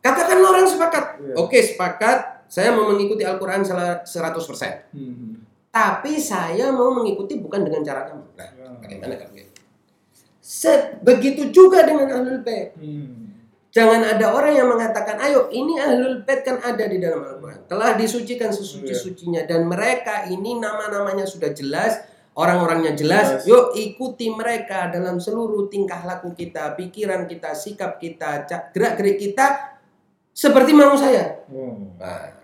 [0.00, 1.04] Katakan orang sepakat.
[1.20, 1.34] Iya.
[1.36, 2.48] Oke, sepakat.
[2.48, 4.88] Saya mau mengikuti Al-Qur'an 100%.
[4.96, 5.37] Hmm.
[5.68, 8.24] Tapi saya mau mengikuti bukan dengan cara kamu.
[8.34, 8.66] Nah, Ya.
[8.80, 9.52] bagaimana kan gitu?
[11.04, 12.72] Begitu juga dengan ahlul bait.
[12.80, 13.36] Hmm.
[13.68, 17.68] Jangan ada orang yang mengatakan, ayo ini ahlul bait kan ada di dalam Al-Quran.
[17.68, 19.44] Telah disucikan sesuci-sucinya.
[19.44, 22.00] Dan mereka ini nama-namanya sudah jelas.
[22.32, 23.44] Orang-orangnya jelas.
[23.44, 23.50] Jelas.
[23.50, 26.72] Yuk ikuti mereka dalam seluruh tingkah laku kita.
[26.80, 29.76] Pikiran kita, sikap kita, gerak-gerik kita.
[30.32, 31.44] Seperti mau saya.
[31.50, 31.92] Oh.
[31.98, 32.37] Nah,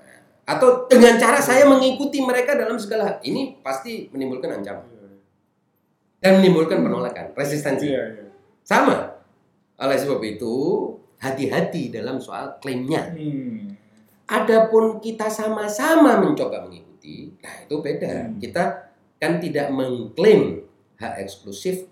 [0.45, 3.17] atau dengan cara saya mengikuti mereka dalam segala hal.
[3.25, 4.93] Ini pasti menimbulkan ancaman.
[6.21, 7.93] Dan menimbulkan penolakan, resistensi.
[7.93, 8.25] Iya, iya.
[8.65, 9.13] Sama.
[9.77, 10.55] Oleh sebab itu,
[11.21, 13.13] hati-hati dalam soal klaimnya.
[13.13, 13.77] Hmm.
[14.25, 18.33] Adapun kita sama-sama mencoba mengikuti, nah itu beda.
[18.33, 18.41] Hmm.
[18.41, 18.65] Kita
[19.21, 20.65] kan tidak mengklaim
[20.97, 21.89] hak eksklusif,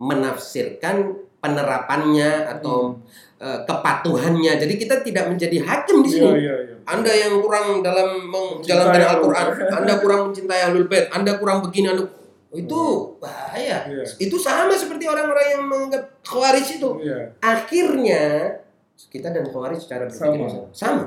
[0.00, 2.96] menafsirkan penerapannya atau
[3.36, 4.56] eh, kepatuhannya.
[4.56, 6.24] Jadi kita tidak menjadi hakim di sini.
[6.24, 6.74] Iya, iya, iya.
[6.88, 9.46] Anda yang kurang dalam menjalankan Al-Quran.
[9.68, 12.08] Anda kurang mencintai Ahlul Bait, Anda kurang begini, Anda
[12.54, 12.82] itu
[13.20, 13.84] bahaya.
[13.84, 14.04] Iya.
[14.16, 16.90] Itu sama seperti orang-orang yang menganggap Khawarij itu.
[17.04, 17.36] Iya.
[17.44, 18.24] Akhirnya
[19.10, 20.70] kita dan Khawarij secara berpikir Sama.
[20.72, 21.04] sama.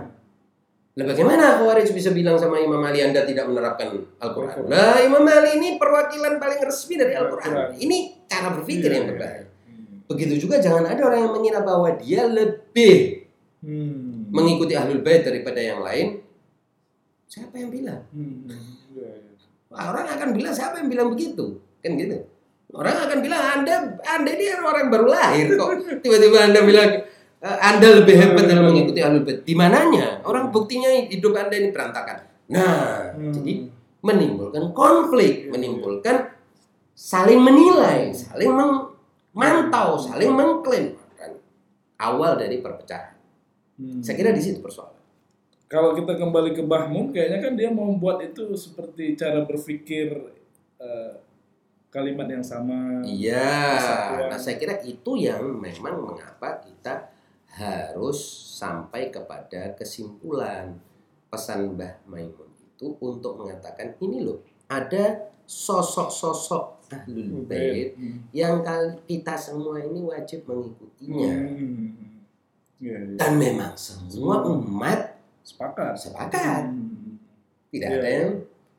[0.97, 4.65] Lah bagaimana Khawarij bisa bilang sama Imam Ali Anda tidak menerapkan Al-Quran?
[4.67, 7.79] Nah, Imam Ali ini perwakilan paling resmi dari Al-Quran.
[7.79, 9.11] Ini cara berpikir Iya, yang iya.
[9.15, 9.43] berbahaya.
[10.07, 10.15] Hmm.
[10.15, 14.31] Begitu juga jangan ada orang yang mengira bahwa dia lebih Hmm.
[14.31, 16.23] mengikuti Ahlul Bait daripada yang lain.
[17.27, 18.07] Siapa yang bilang?
[18.15, 18.47] Hmm.
[18.95, 19.35] Iya, iya.
[19.75, 21.59] Orang akan bilang siapa yang bilang begitu?
[21.83, 22.23] Kan gitu.
[22.71, 25.69] Orang akan bilang Anda Anda ini orang baru lahir kok.
[26.05, 26.89] Tiba-tiba Anda bilang
[27.37, 29.43] "Eh, Anda lebih hebat dalam mengikuti Ahlul Bait.
[29.43, 30.23] Di mananya?
[30.23, 32.17] Orang buktinya hidup Anda ini berantakan.
[32.47, 33.33] Nah, Hmm.
[33.35, 33.67] jadi
[33.99, 36.31] menimbulkan konflik, menimbulkan
[36.95, 38.53] saling menilai, saling
[39.37, 40.97] memantau, saling mengklaim.
[41.13, 41.37] Dan
[42.01, 43.13] awal dari perpecahan.
[43.77, 44.01] Hmm.
[44.01, 44.97] Saya kira di situ persoalan.
[45.69, 50.09] Kalau kita kembali ke Bahmun, kayaknya kan dia mau membuat itu seperti cara berpikir
[50.81, 51.13] eh,
[51.91, 53.03] kalimat yang sama.
[53.05, 57.11] Iya, nah saya kira itu yang memang mengapa kita
[57.57, 58.19] harus
[58.57, 60.77] sampai kepada kesimpulan
[61.27, 62.47] pesan Mbah Maimun
[62.77, 68.17] itu untuk mengatakan ini loh ada sosok-sosok ahlul bait Hmm.
[68.31, 68.63] yang
[69.03, 72.15] kita semua ini wajib mengikutinya Hmm.
[72.77, 73.15] Iya, iya.
[73.15, 75.97] dan memang semua umat Sepakat.
[75.97, 77.17] sepakat Hmm.
[77.69, 77.97] tidak Iya.
[77.97, 78.31] ada yang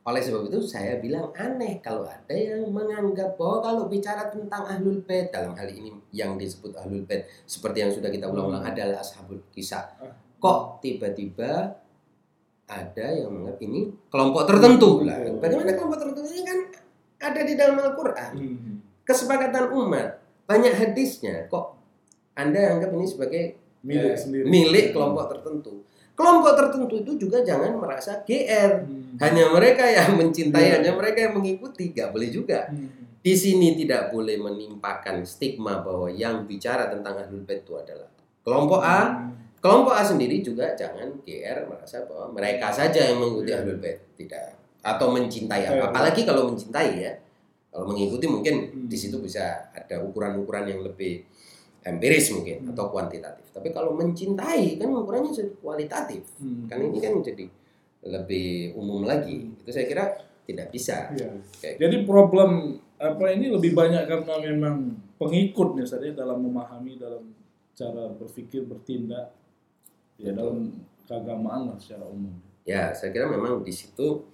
[0.02, 5.02] oleh sebab itu saya bilang aneh kalau ada yang menganggap bahwa kalau bicara tentang ahlul
[5.02, 8.72] bait dalam hal ini yang disebut ahlul bait seperti yang sudah kita ulang-ulang Hmm.
[8.72, 10.08] adalah ashabul kisah Ah.
[10.38, 11.76] kok tiba-tiba
[12.64, 16.57] ada yang menganggap ini kelompok tertentu lah bagaimana kelompok tertentu ini kan
[17.18, 18.74] ada di dalam Al-Quran Hmm.
[19.02, 21.76] kesepakatan umat banyak hadisnya kok
[22.32, 23.44] anda anggap ini sebagai
[23.78, 24.44] Milik eh, sendiri.
[24.44, 29.14] milik kelompok tertentu kelompok tertentu itu juga jangan merasa GR Hmm.
[29.22, 30.74] hanya mereka yang mencintai, Iya.
[30.78, 32.66] hanya mereka yang mengikuti, nggak boleh juga.
[32.66, 32.90] Hmm.
[33.18, 38.10] Di sini tidak boleh menimpakan stigma bahwa yang bicara tentang ahlul bait itu adalah
[38.42, 39.30] kelompok A.
[39.58, 44.57] Kelompok A sendiri juga jangan GR merasa bahwa mereka saja yang mengikuti ahlul bait, tidak
[44.80, 45.90] atau mencintai Iya.
[45.90, 47.12] apalagi kalau mencintai ya.
[47.68, 48.86] Kalau mengikuti mungkin Hmm.
[48.88, 51.22] di situ bisa ada ukuran-ukuran yang lebih
[51.84, 52.70] empiris mungkin Hmm.
[52.74, 53.44] atau kuantitatif.
[53.52, 56.24] Tapi kalau mencintai kan ukurannya kualitatif.
[56.40, 56.66] Hmm.
[56.66, 57.46] Kan ini kan jadi
[58.08, 59.50] lebih umum lagi.
[59.62, 60.04] Itu saya kira
[60.48, 61.12] tidak bisa.
[61.12, 61.28] Iya.
[61.60, 62.50] Kayak Jadi problem
[62.98, 67.30] apa ini lebih banyak karena memang pengikut misalnya dalam memahami dalam
[67.78, 69.30] cara berpikir bertindak
[70.18, 70.72] ya dalam
[71.06, 72.34] keagamaan lah secara umum.
[72.66, 74.26] Ya, saya kira memang di situ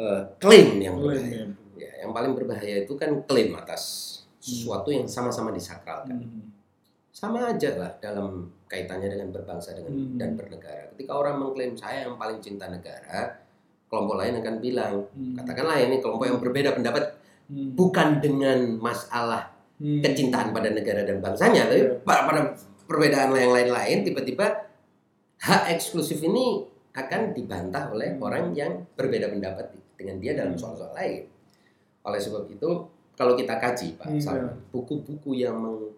[0.00, 1.44] eh, klaim yang berbahaya.
[1.44, 1.46] ya.
[1.76, 4.08] Ya, yang paling berbahaya itu kan klaim atas
[4.40, 6.16] sesuatu yang sama-sama disakralkan.
[6.16, 6.48] Hmm.
[7.12, 10.16] Sama aja lah dalam kaitannya dengan berbangsa dengan Hmm.
[10.16, 10.88] dan bernegara.
[10.96, 13.36] Ketika orang mengklaim saya yang paling cinta negara,
[13.88, 15.36] kelompok lain akan bilang, Hmm.
[15.36, 17.04] katakanlah ini kelompok yang berbeda pendapat
[17.50, 17.76] Hmm.
[17.76, 20.00] bukan dengan masalah Hmm.
[20.00, 22.00] kecintaan pada negara dan bangsanya, tapi Iya.
[22.04, 22.40] pada, pada
[22.86, 24.46] perbedaan yang lain-lain tiba-tiba
[25.40, 28.22] hak eksklusif ini akan dibantah oleh Hmm.
[28.22, 30.62] orang yang berbeda pendapat dengan dia dalam Hmm.
[30.64, 31.28] soal-soal lain.
[32.00, 32.70] Oleh sebab itu,
[33.12, 35.92] kalau kita kaji Pak Hmm, Salman, buku-buku yang meng-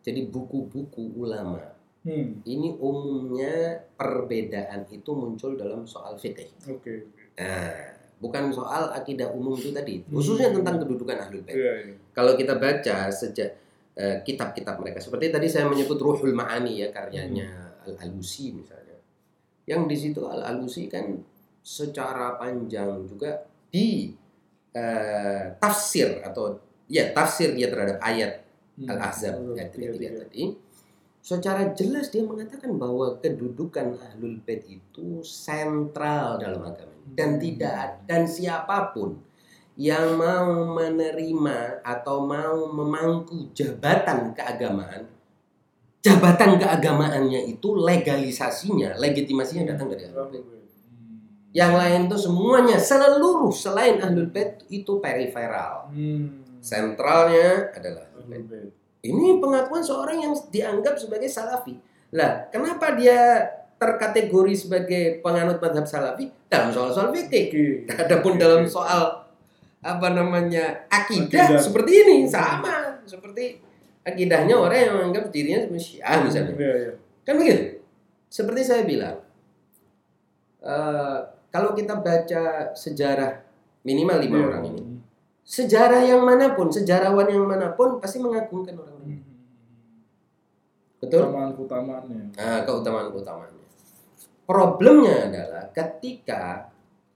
[0.00, 1.58] jadi buku-buku ulama
[2.00, 2.38] Hmm.
[2.44, 6.50] ini umumnya perbedaan itu muncul dalam soal fikih.
[6.64, 7.06] Oke.
[7.34, 7.70] Nah,
[8.16, 10.10] bukan soal akidah umum itu tadi, Hmm.
[10.12, 11.94] khususnya tentang kedudukan ahlul bait Iya, iya.
[12.12, 13.58] kalau kita baca sejak
[13.92, 17.44] eh, kitab-kitab mereka seperti tadi saya menyebut Ruhul Ma'ani ya karyanya
[17.84, 18.96] Al Alusi misalnya
[19.64, 21.12] yang di situ Al Alusi kan
[21.62, 24.12] secara panjang juga di
[24.74, 26.58] eh, tafsir atau
[26.90, 28.88] ya tafsir dia terhadap ayat Hmm.
[28.88, 29.52] Al Ahzab Hmm.
[29.52, 30.08] ayat Tiga, 33 tiga.
[30.24, 30.44] tadi
[31.20, 38.24] secara jelas dia mengatakan bahwa kedudukan ahlul bait itu sentral dalam agama dan tidak dan
[38.24, 39.20] siapa pun
[39.76, 45.04] yang mau menerima atau mau memangku jabatan keagamaan
[46.00, 50.61] jabatan keagamaannya itu legalisasinya legitimasinya datang dari ahlul bait
[51.52, 56.40] yang lain tuh semuanya seluruh selain ahlul bait itu periferal Hmm.
[56.58, 61.74] sentralnya adalah ahlul bait ini pengakuan seorang yang dianggap sebagai salafi.
[62.14, 67.82] Lah, kenapa dia terkategori sebagai penganut madhab salafi dalam soal-soal fikih?
[67.90, 69.26] Adapun dalam soal
[69.82, 71.58] apa namanya akidah, Akidah.
[71.58, 73.58] seperti ini sama seperti
[74.06, 76.54] akidahnya orang yang menganggap dirinya sebagai syiah misalnya.
[76.54, 76.92] Iya.
[77.26, 77.82] Kan begitu.
[78.30, 79.18] Seperti saya bilang,
[80.62, 81.18] eh,
[81.52, 83.44] kalau kita baca sejarah
[83.84, 84.46] minimal lima Iya.
[84.48, 84.82] orang ini,
[85.44, 89.20] sejarah yang mana pun, sejarawan yang mana pun pasti mengagungkan orang-orang.
[89.20, 89.30] Hmm.
[90.98, 91.28] Betul?
[91.28, 92.22] Keutamaan-keutamaannya.
[92.32, 93.66] Nah, keutamaan-keutamaannya.
[94.42, 96.70] Problemnya adalah ketika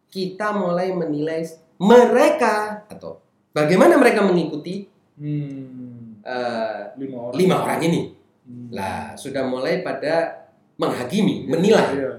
[0.07, 1.43] kita mulai menilai
[1.77, 3.21] mereka atau
[3.51, 6.21] bagaimana mereka mengikuti Hmm.
[6.21, 7.35] eh, Lima orang.
[7.41, 8.01] lima orang ini.
[8.45, 8.69] Hmm.
[8.69, 10.45] Lah, sudah mulai pada
[10.77, 12.13] menghakimi, menilai, Iya.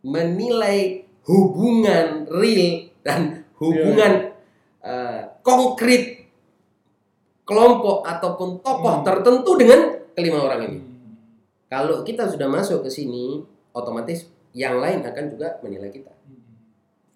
[0.00, 4.32] menilai hubungan real dan hubungan
[4.80, 6.24] eh, konkret
[7.44, 9.04] kelompok ataupun tokoh Hmm.
[9.04, 9.80] tertentu dengan
[10.14, 10.78] kelima orang ini.
[10.78, 11.14] Hmm.
[11.66, 13.42] Kalau kita sudah masuk ke sini,
[13.74, 16.10] otomatis yang lain akan juga menilai kita.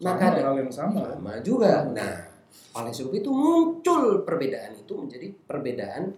[0.02, 1.00] Maka Sama ada hal yang sama.
[1.16, 1.86] sama juga.
[1.88, 2.28] Nah,
[2.76, 6.12] oleh sebab itu muncul perbedaan itu menjadi perbedaan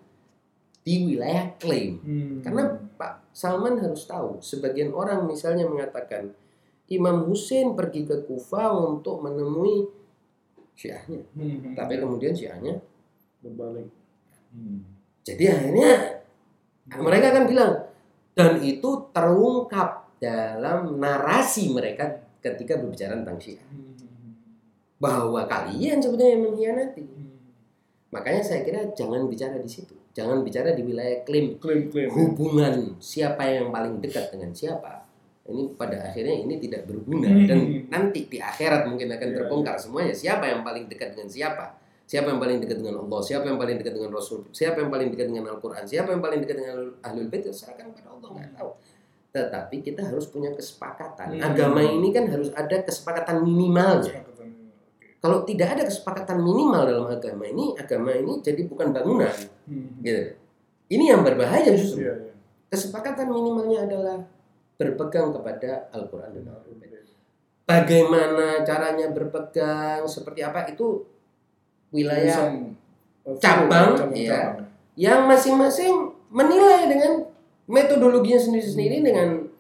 [0.81, 2.01] di wilayah klaim.
[2.01, 2.37] Hmm.
[2.41, 6.33] Karena Pak Salman harus tahu, sebagian orang misalnya mengatakan
[6.89, 9.87] Imam Hussein pergi ke Kufa untuk menemui
[10.77, 11.73] Syiahnya, Hmm.
[11.73, 12.77] tapi kemudian Syiahnya
[13.41, 13.89] berbalik.
[14.53, 14.81] Hmm.
[15.21, 16.23] jadi akhirnya
[16.97, 17.73] mereka akan bilang
[18.33, 24.37] dan itu terungkap dalam narasi mereka ketika berbicara tentang Syiah Hmm.
[24.97, 27.03] bahwa kalian sebenarnya mengkhianati.
[27.05, 27.35] Hmm.
[28.13, 29.93] Makanya saya kira jangan bicara di situ.
[30.13, 32.09] Jangan bicara di wilayah klaim Klaim-klaim.
[32.09, 35.05] hubungan siapa yang paling dekat dengan siapa.
[35.47, 37.47] Ini pada akhirnya ini tidak berguna Hmm.
[37.47, 41.79] dan nanti di akhirat mungkin akan terbongkar semuanya siapa yang paling dekat dengan siapa.
[42.03, 45.11] Siapa yang paling dekat dengan Allah, siapa yang paling dekat dengan Rasul, siapa yang paling
[45.11, 48.71] dekat dengan Al-Qur'an, siapa yang paling dekat dengan Ahlul- Bait, serahkan pada Allah nggak tahu.
[49.35, 51.35] Tetapi kita harus punya kesepakatan.
[51.35, 51.43] Hmm.
[51.43, 54.23] Agama ini kan harus ada kesepakatan minimalnya.
[54.23, 54.47] Oke.
[55.19, 59.35] Kalau tidak ada kesepakatan minimal dalam agama ini, agama ini jadi bukan bangunan,
[59.67, 59.99] Hmm.
[59.99, 60.39] gitu.
[60.87, 62.07] Ini yang berbahaya justru.
[62.07, 62.33] Iya, iya.
[62.71, 64.17] Kesepakatan minimalnya adalah
[64.77, 66.75] berpegang kepada Al-Quran dan Al-Quran.
[67.67, 71.03] Bagaimana caranya berpegang, seperti apa itu
[71.91, 72.55] wilayah
[73.43, 74.55] cabang, cabang, ya.
[74.55, 74.71] cabang.
[74.95, 77.27] yang masing-masing menilai dengan
[77.67, 79.51] metodologinya sendiri-sendiri dengan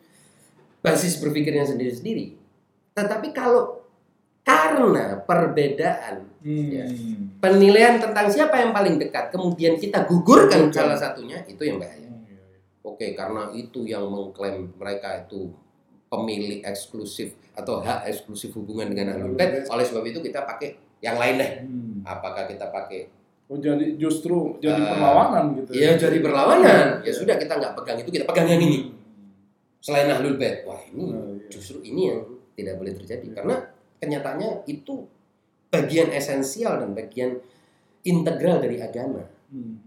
[0.87, 2.38] basis berpikirnya sendiri-sendiri.
[2.94, 3.83] Tetapi kalau
[4.46, 6.70] karena perbedaan Hmm.
[6.70, 6.87] Ya.
[7.42, 10.94] penilaian tentang siapa yang paling dekat, kemudian kita gugurkan Gugurkan.
[10.94, 12.06] salah satunya, itu yang bahaya.
[12.87, 12.94] Iya, iya.
[12.94, 15.51] Oke, karena itu yang mengklaim mereka itu
[16.07, 19.66] pemilik eksklusif atau hak eksklusif hubungan dengan Ahlul Bait.
[19.66, 21.51] Oleh sebab itu kita pakai yang lain deh.
[21.66, 22.07] Hmm.
[22.07, 23.11] Apakah kita pakai?
[23.46, 25.70] Oh jadi justru jadi Eh, perlawanan gitu.
[25.75, 27.03] Ya jadi berlawanan.
[27.03, 28.90] Ya sudah kita nggak pegang itu, kita pegang yang ini.
[28.90, 28.94] Hmm.
[29.83, 31.46] Selain Ahlul Bait, wah ini Nah, iya.
[31.51, 32.22] justru ini yang
[32.59, 33.35] tidak boleh terjadi Iya.
[33.38, 33.57] karena
[34.03, 35.07] kenyataannya itu
[35.70, 37.38] bagian esensial dan bagian
[38.03, 39.22] integral dari agama.
[39.51, 39.79] Hmm.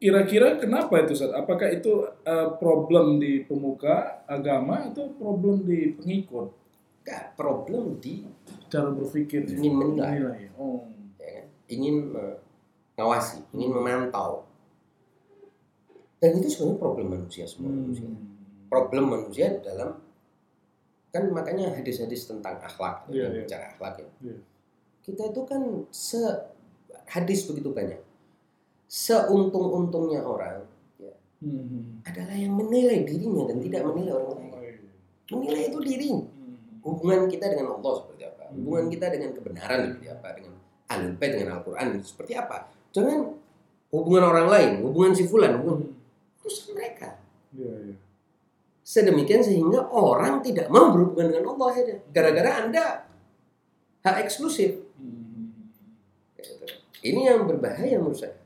[0.00, 1.30] Kira-kira kenapa itu Ustaz?
[1.36, 6.56] Apakah itu eh, problem di pemuka agama atau problem di pengikut
[7.04, 8.24] Gak problem di
[8.68, 9.48] cara berpikir?
[9.48, 10.52] Ingin menilai.
[10.60, 10.84] Oh.
[11.16, 11.46] ya kan?
[11.70, 14.44] ingin mengawasi, ingin memantau.
[16.20, 18.04] Dan itu sebenarnya problem manusia semua manusia.
[18.04, 18.36] Hmm.
[18.68, 19.96] Problem manusia dalam
[21.10, 23.42] kan makanya hadis-hadis tentang akhlak, Iya, yang iya.
[23.42, 24.08] bicara akhlak ya.
[24.22, 24.36] Iya.
[25.00, 26.20] Kita itu kan se
[27.08, 27.98] hadis begitu banyak.
[28.90, 30.66] Seuntung-untungnya orang
[30.98, 32.02] ya, Hmm.
[32.02, 34.50] adalah yang menilai dirinya dan tidak menilai orang lain.
[34.50, 34.74] Oh, iya.
[35.30, 36.10] Menilai itu diri.
[36.10, 36.58] Hmm.
[36.82, 38.50] Hubungan kita dengan Allah seperti apa?
[38.50, 38.54] Hmm.
[38.58, 40.28] Hubungan kita dengan kebenaran seperti apa?
[40.34, 40.58] Dengan
[41.22, 42.66] Bait dengan Al-Qur'an seperti apa?
[42.90, 43.30] Jangan
[43.94, 46.42] hubungan orang lain, hubungan si fulan, hubungan Hmm.
[46.42, 47.08] urusan mereka.
[47.54, 47.96] Iya, iya.
[48.82, 51.94] Sedemikian sehingga orang tidak mau berhubungan dengan Allah ya.
[52.10, 53.06] Gara-gara Anda
[54.02, 54.82] hak eksklusif.
[54.98, 55.54] Hmm.
[57.06, 58.39] Ini yang berbahaya menurut saya.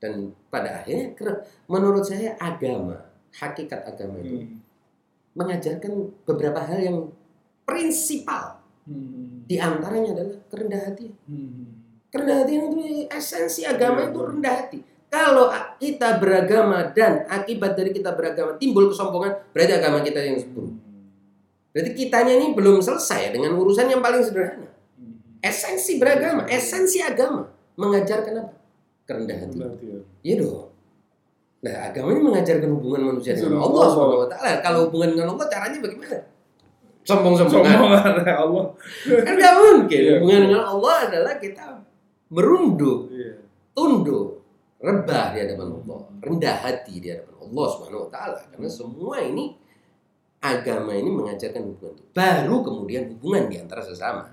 [0.00, 1.12] Dan pada akhirnya
[1.68, 2.96] menurut saya agama,
[3.36, 4.56] hakikat agama itu Hmm.
[5.36, 5.92] mengajarkan
[6.24, 6.98] beberapa hal yang
[7.68, 8.58] prinsipal.
[8.88, 9.44] Hmm.
[9.44, 11.06] Di antaranya adalah kerendahan hati.
[11.28, 11.68] Hmm.
[12.10, 12.66] Kerendahan hati itu
[13.12, 14.30] esensi agama Iya, itu betul.
[14.34, 14.78] rendah hati.
[15.10, 15.46] Kalau
[15.78, 20.74] kita beragama dan akibat dari kita beragama timbul kesombongan, berarti agama kita yang buruk.
[21.70, 24.70] Berarti kitanya ini belum selesai dengan urusan yang paling sederhana.
[25.42, 27.46] Esensi beragama, esensi agama
[27.78, 28.52] mengajarkan apa?
[29.10, 29.86] Kerendahan hati.
[29.90, 29.98] Ya.
[30.22, 30.70] Iya dong.
[31.60, 33.86] Nah, agama ini mengajarkan hubungan manusia dengan Allah Allah.
[33.90, 34.50] Subhanahu wa taala.
[34.62, 36.18] Kalau hubungan dengan Allah caranya bagaimana?
[37.02, 37.74] Sombong-sombongan.
[37.74, 38.64] Sombongan Allah.
[39.26, 40.00] Kan nggak mungkin.
[40.00, 40.12] Iya.
[40.22, 41.64] Hubungan dengan Allah adalah kita
[42.30, 43.34] merunduk, Iya.
[43.74, 44.38] tunduk,
[44.78, 48.38] rebah di hadapan Allah, rendah hati di hadapan Allah Subhanahu wa taala.
[48.54, 49.58] Karena semua ini
[50.40, 52.04] agama ini mengajarkan hubungan itu.
[52.14, 54.30] Baru kemudian hubungan di antara sesama.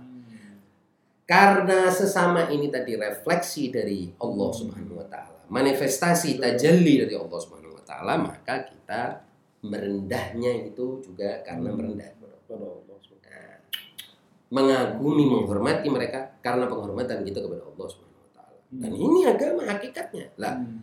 [1.28, 7.76] Karena sesama ini tadi refleksi dari Allah Subhanahu wa taala, manifestasi tajalli dari Allah Subhanahu
[7.76, 9.28] wa taala, maka kita
[9.60, 12.96] merendahnya itu juga karena merendah kepada Allah.
[13.28, 13.60] Nah,
[14.48, 18.58] mengagumi, menghormati mereka karena penghormatan kita kepada Allah Subhanahu wa taala.
[18.72, 20.32] Dan ini agama hakikatnya.
[20.40, 20.80] Lah, Hmm.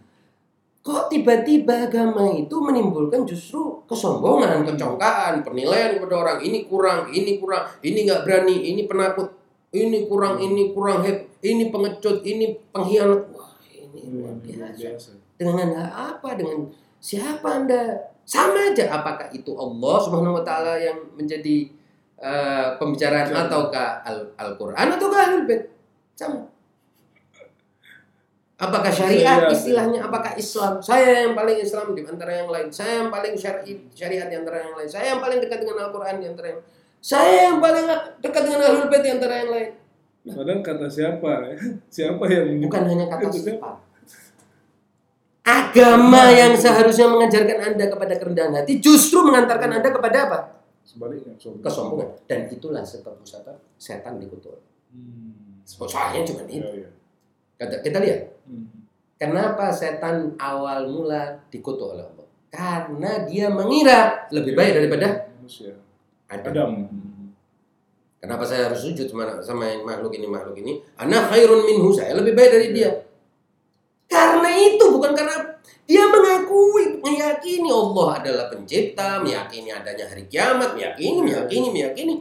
[0.84, 7.64] kok tiba-tiba agama itu menimbulkan justru kesombongan, kecongkaan, penilaian kepada orang ini kurang, ini kurang,
[7.80, 9.32] ini nggak berani, ini penakut,
[9.75, 13.20] ini kurang, ini kurang heb, ini pengecut, ini pengkhianat.
[13.35, 15.11] Wah, ini luar Luar biasa.
[15.35, 16.39] Dengan apa?
[16.39, 16.70] Dengan
[17.03, 18.14] siapa Anda?
[18.25, 21.68] Sama aja apakah itu Allah Subhanahu wa taala yang menjadi
[22.16, 23.45] eh, pembicaraan Bicara.
[23.51, 25.68] ataukah Al- Al-Qur'an ataukah Ahlul Bait?
[26.16, 26.49] Sama.
[28.55, 30.01] Apakah syariat Syariat, istilahnya?
[30.07, 30.79] Apakah Islam?
[30.79, 32.70] Saya yang paling Islam di antara yang lain.
[32.70, 34.89] Saya yang paling syari syariat di antara yang lain.
[34.89, 36.62] Saya yang paling dekat dengan Al-Qur'an di antara yang
[37.05, 37.85] Saya yang paling
[38.25, 39.71] dekat dengan Ahlul Bait antara yang lain.
[40.25, 41.53] Padahal kata siapa?
[41.53, 41.57] ya?
[42.01, 43.77] Siapa yang Bukan hanya kata sifat.
[45.45, 50.39] Agama yang seharusnya mengajarkan Anda kepada kerendahan hati justru mengantarkan Anda kepada apa?
[50.85, 51.65] sebaliknya sombong.
[51.65, 52.09] Kesombongan.
[52.29, 53.53] Dan itulah sebab apa?
[53.77, 54.61] Setan dikutuk.
[54.93, 55.61] Hmm.
[55.65, 56.61] Soalnya cuma itu.
[56.65, 56.91] Iya, iya.
[57.61, 58.21] Kata, kita lihat.
[58.47, 58.89] Hmm.
[59.17, 62.27] Kenapa setan awal mula dikutuk oleh Allah?
[62.53, 65.75] Karena dia mengira lebih baik daripada manusia.
[66.29, 66.51] Adam.
[66.51, 66.72] Adam.
[68.25, 70.81] Kenapa saya harus sujud sama, makhluk ini makhluk ini?
[70.97, 71.93] Ana khairun minhu.
[71.93, 72.89] Saya lebih baik dari dia.
[74.09, 81.20] Karena itu bukan karena dia mengakui, meyakini Allah adalah pencipta, meyakini adanya hari kiamat, meyakini,
[81.20, 82.14] meyakini, meyakini.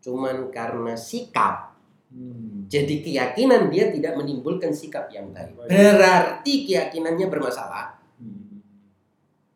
[0.00, 1.76] Cuman karena sikap.
[2.08, 2.64] Hmm.
[2.64, 5.28] Jadi keyakinan dia tidak menimbulkan sikap yang.
[5.28, 5.68] Baik.
[5.68, 8.03] Berarti keyakinannya bermasalah.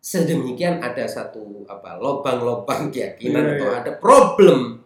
[0.09, 3.79] Sedemikian ada satu apa lobang-lobang keyakinan Iya, atau iya.
[3.79, 4.81] ada problem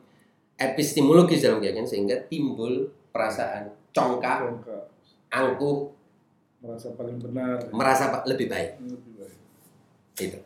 [0.56, 4.82] epistemologis dalam keyakinan sehingga timbul perasaan congkak, Congkak.
[5.30, 5.94] angkuh,
[6.58, 7.70] merasa paling benar.
[7.70, 8.70] merasa pa- lebih baik.
[8.80, 9.38] Lebih baik.
[10.18, 10.38] Itu.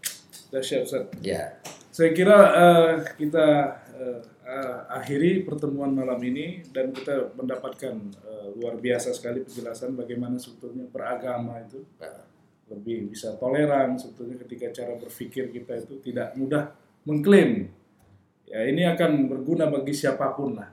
[0.47, 1.05] Dahsyat, Ustaz.
[1.21, 1.57] Ya.
[1.89, 3.47] Saya kira eh, kita
[3.97, 4.21] eh,
[4.91, 11.57] akhiri pertemuan malam ini dan kita mendapatkan eh, luar biasa sekali penjelasan bagaimana sebetulnya beragama
[11.59, 12.26] itu Nah,
[12.67, 16.75] lebih bisa toleran sebetulnya ketika cara berpikir kita itu tidak mudah
[17.07, 17.71] mengklaim.
[18.47, 20.71] Ya ini akan berguna bagi siapa pun lah.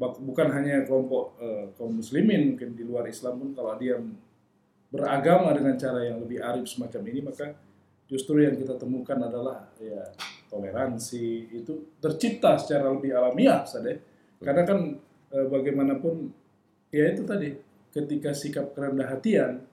[0.00, 3.96] Bukan hanya kelompok eh, kaum muslimin mungkin di luar Islam pun kalau dia
[4.92, 7.50] beragama dengan cara yang lebih arif semacam ini maka
[8.06, 10.06] justru yang kita temukan adalah ya
[10.46, 13.98] toleransi itu tercipta secara lebih alamiah sadeh
[14.38, 14.78] karena kan
[15.34, 16.30] eh, bagaimanapun
[16.94, 17.58] ya itu tadi
[17.90, 19.66] ketika sikap kerendah hatian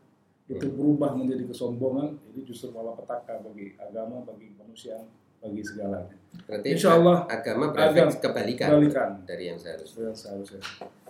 [0.52, 5.00] itu berubah menjadi kesombongan ini justru malah petaka bagi agama bagi manusia
[5.40, 10.08] bagi segalanya Berarti Insya Allah agama berefek kebalikan kebalikan dari yang seharusnya.
[10.08, 10.62] yang seharusnya.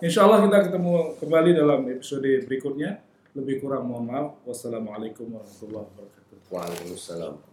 [0.01, 3.05] Insya Allah kita ketemu kembali dalam episode berikutnya.
[3.37, 4.27] Lebih kurang mohon maaf.
[4.43, 6.37] Wassalamualaikum warahmatullahi wabarakatuh.
[6.51, 7.50] Waalaikumsalam.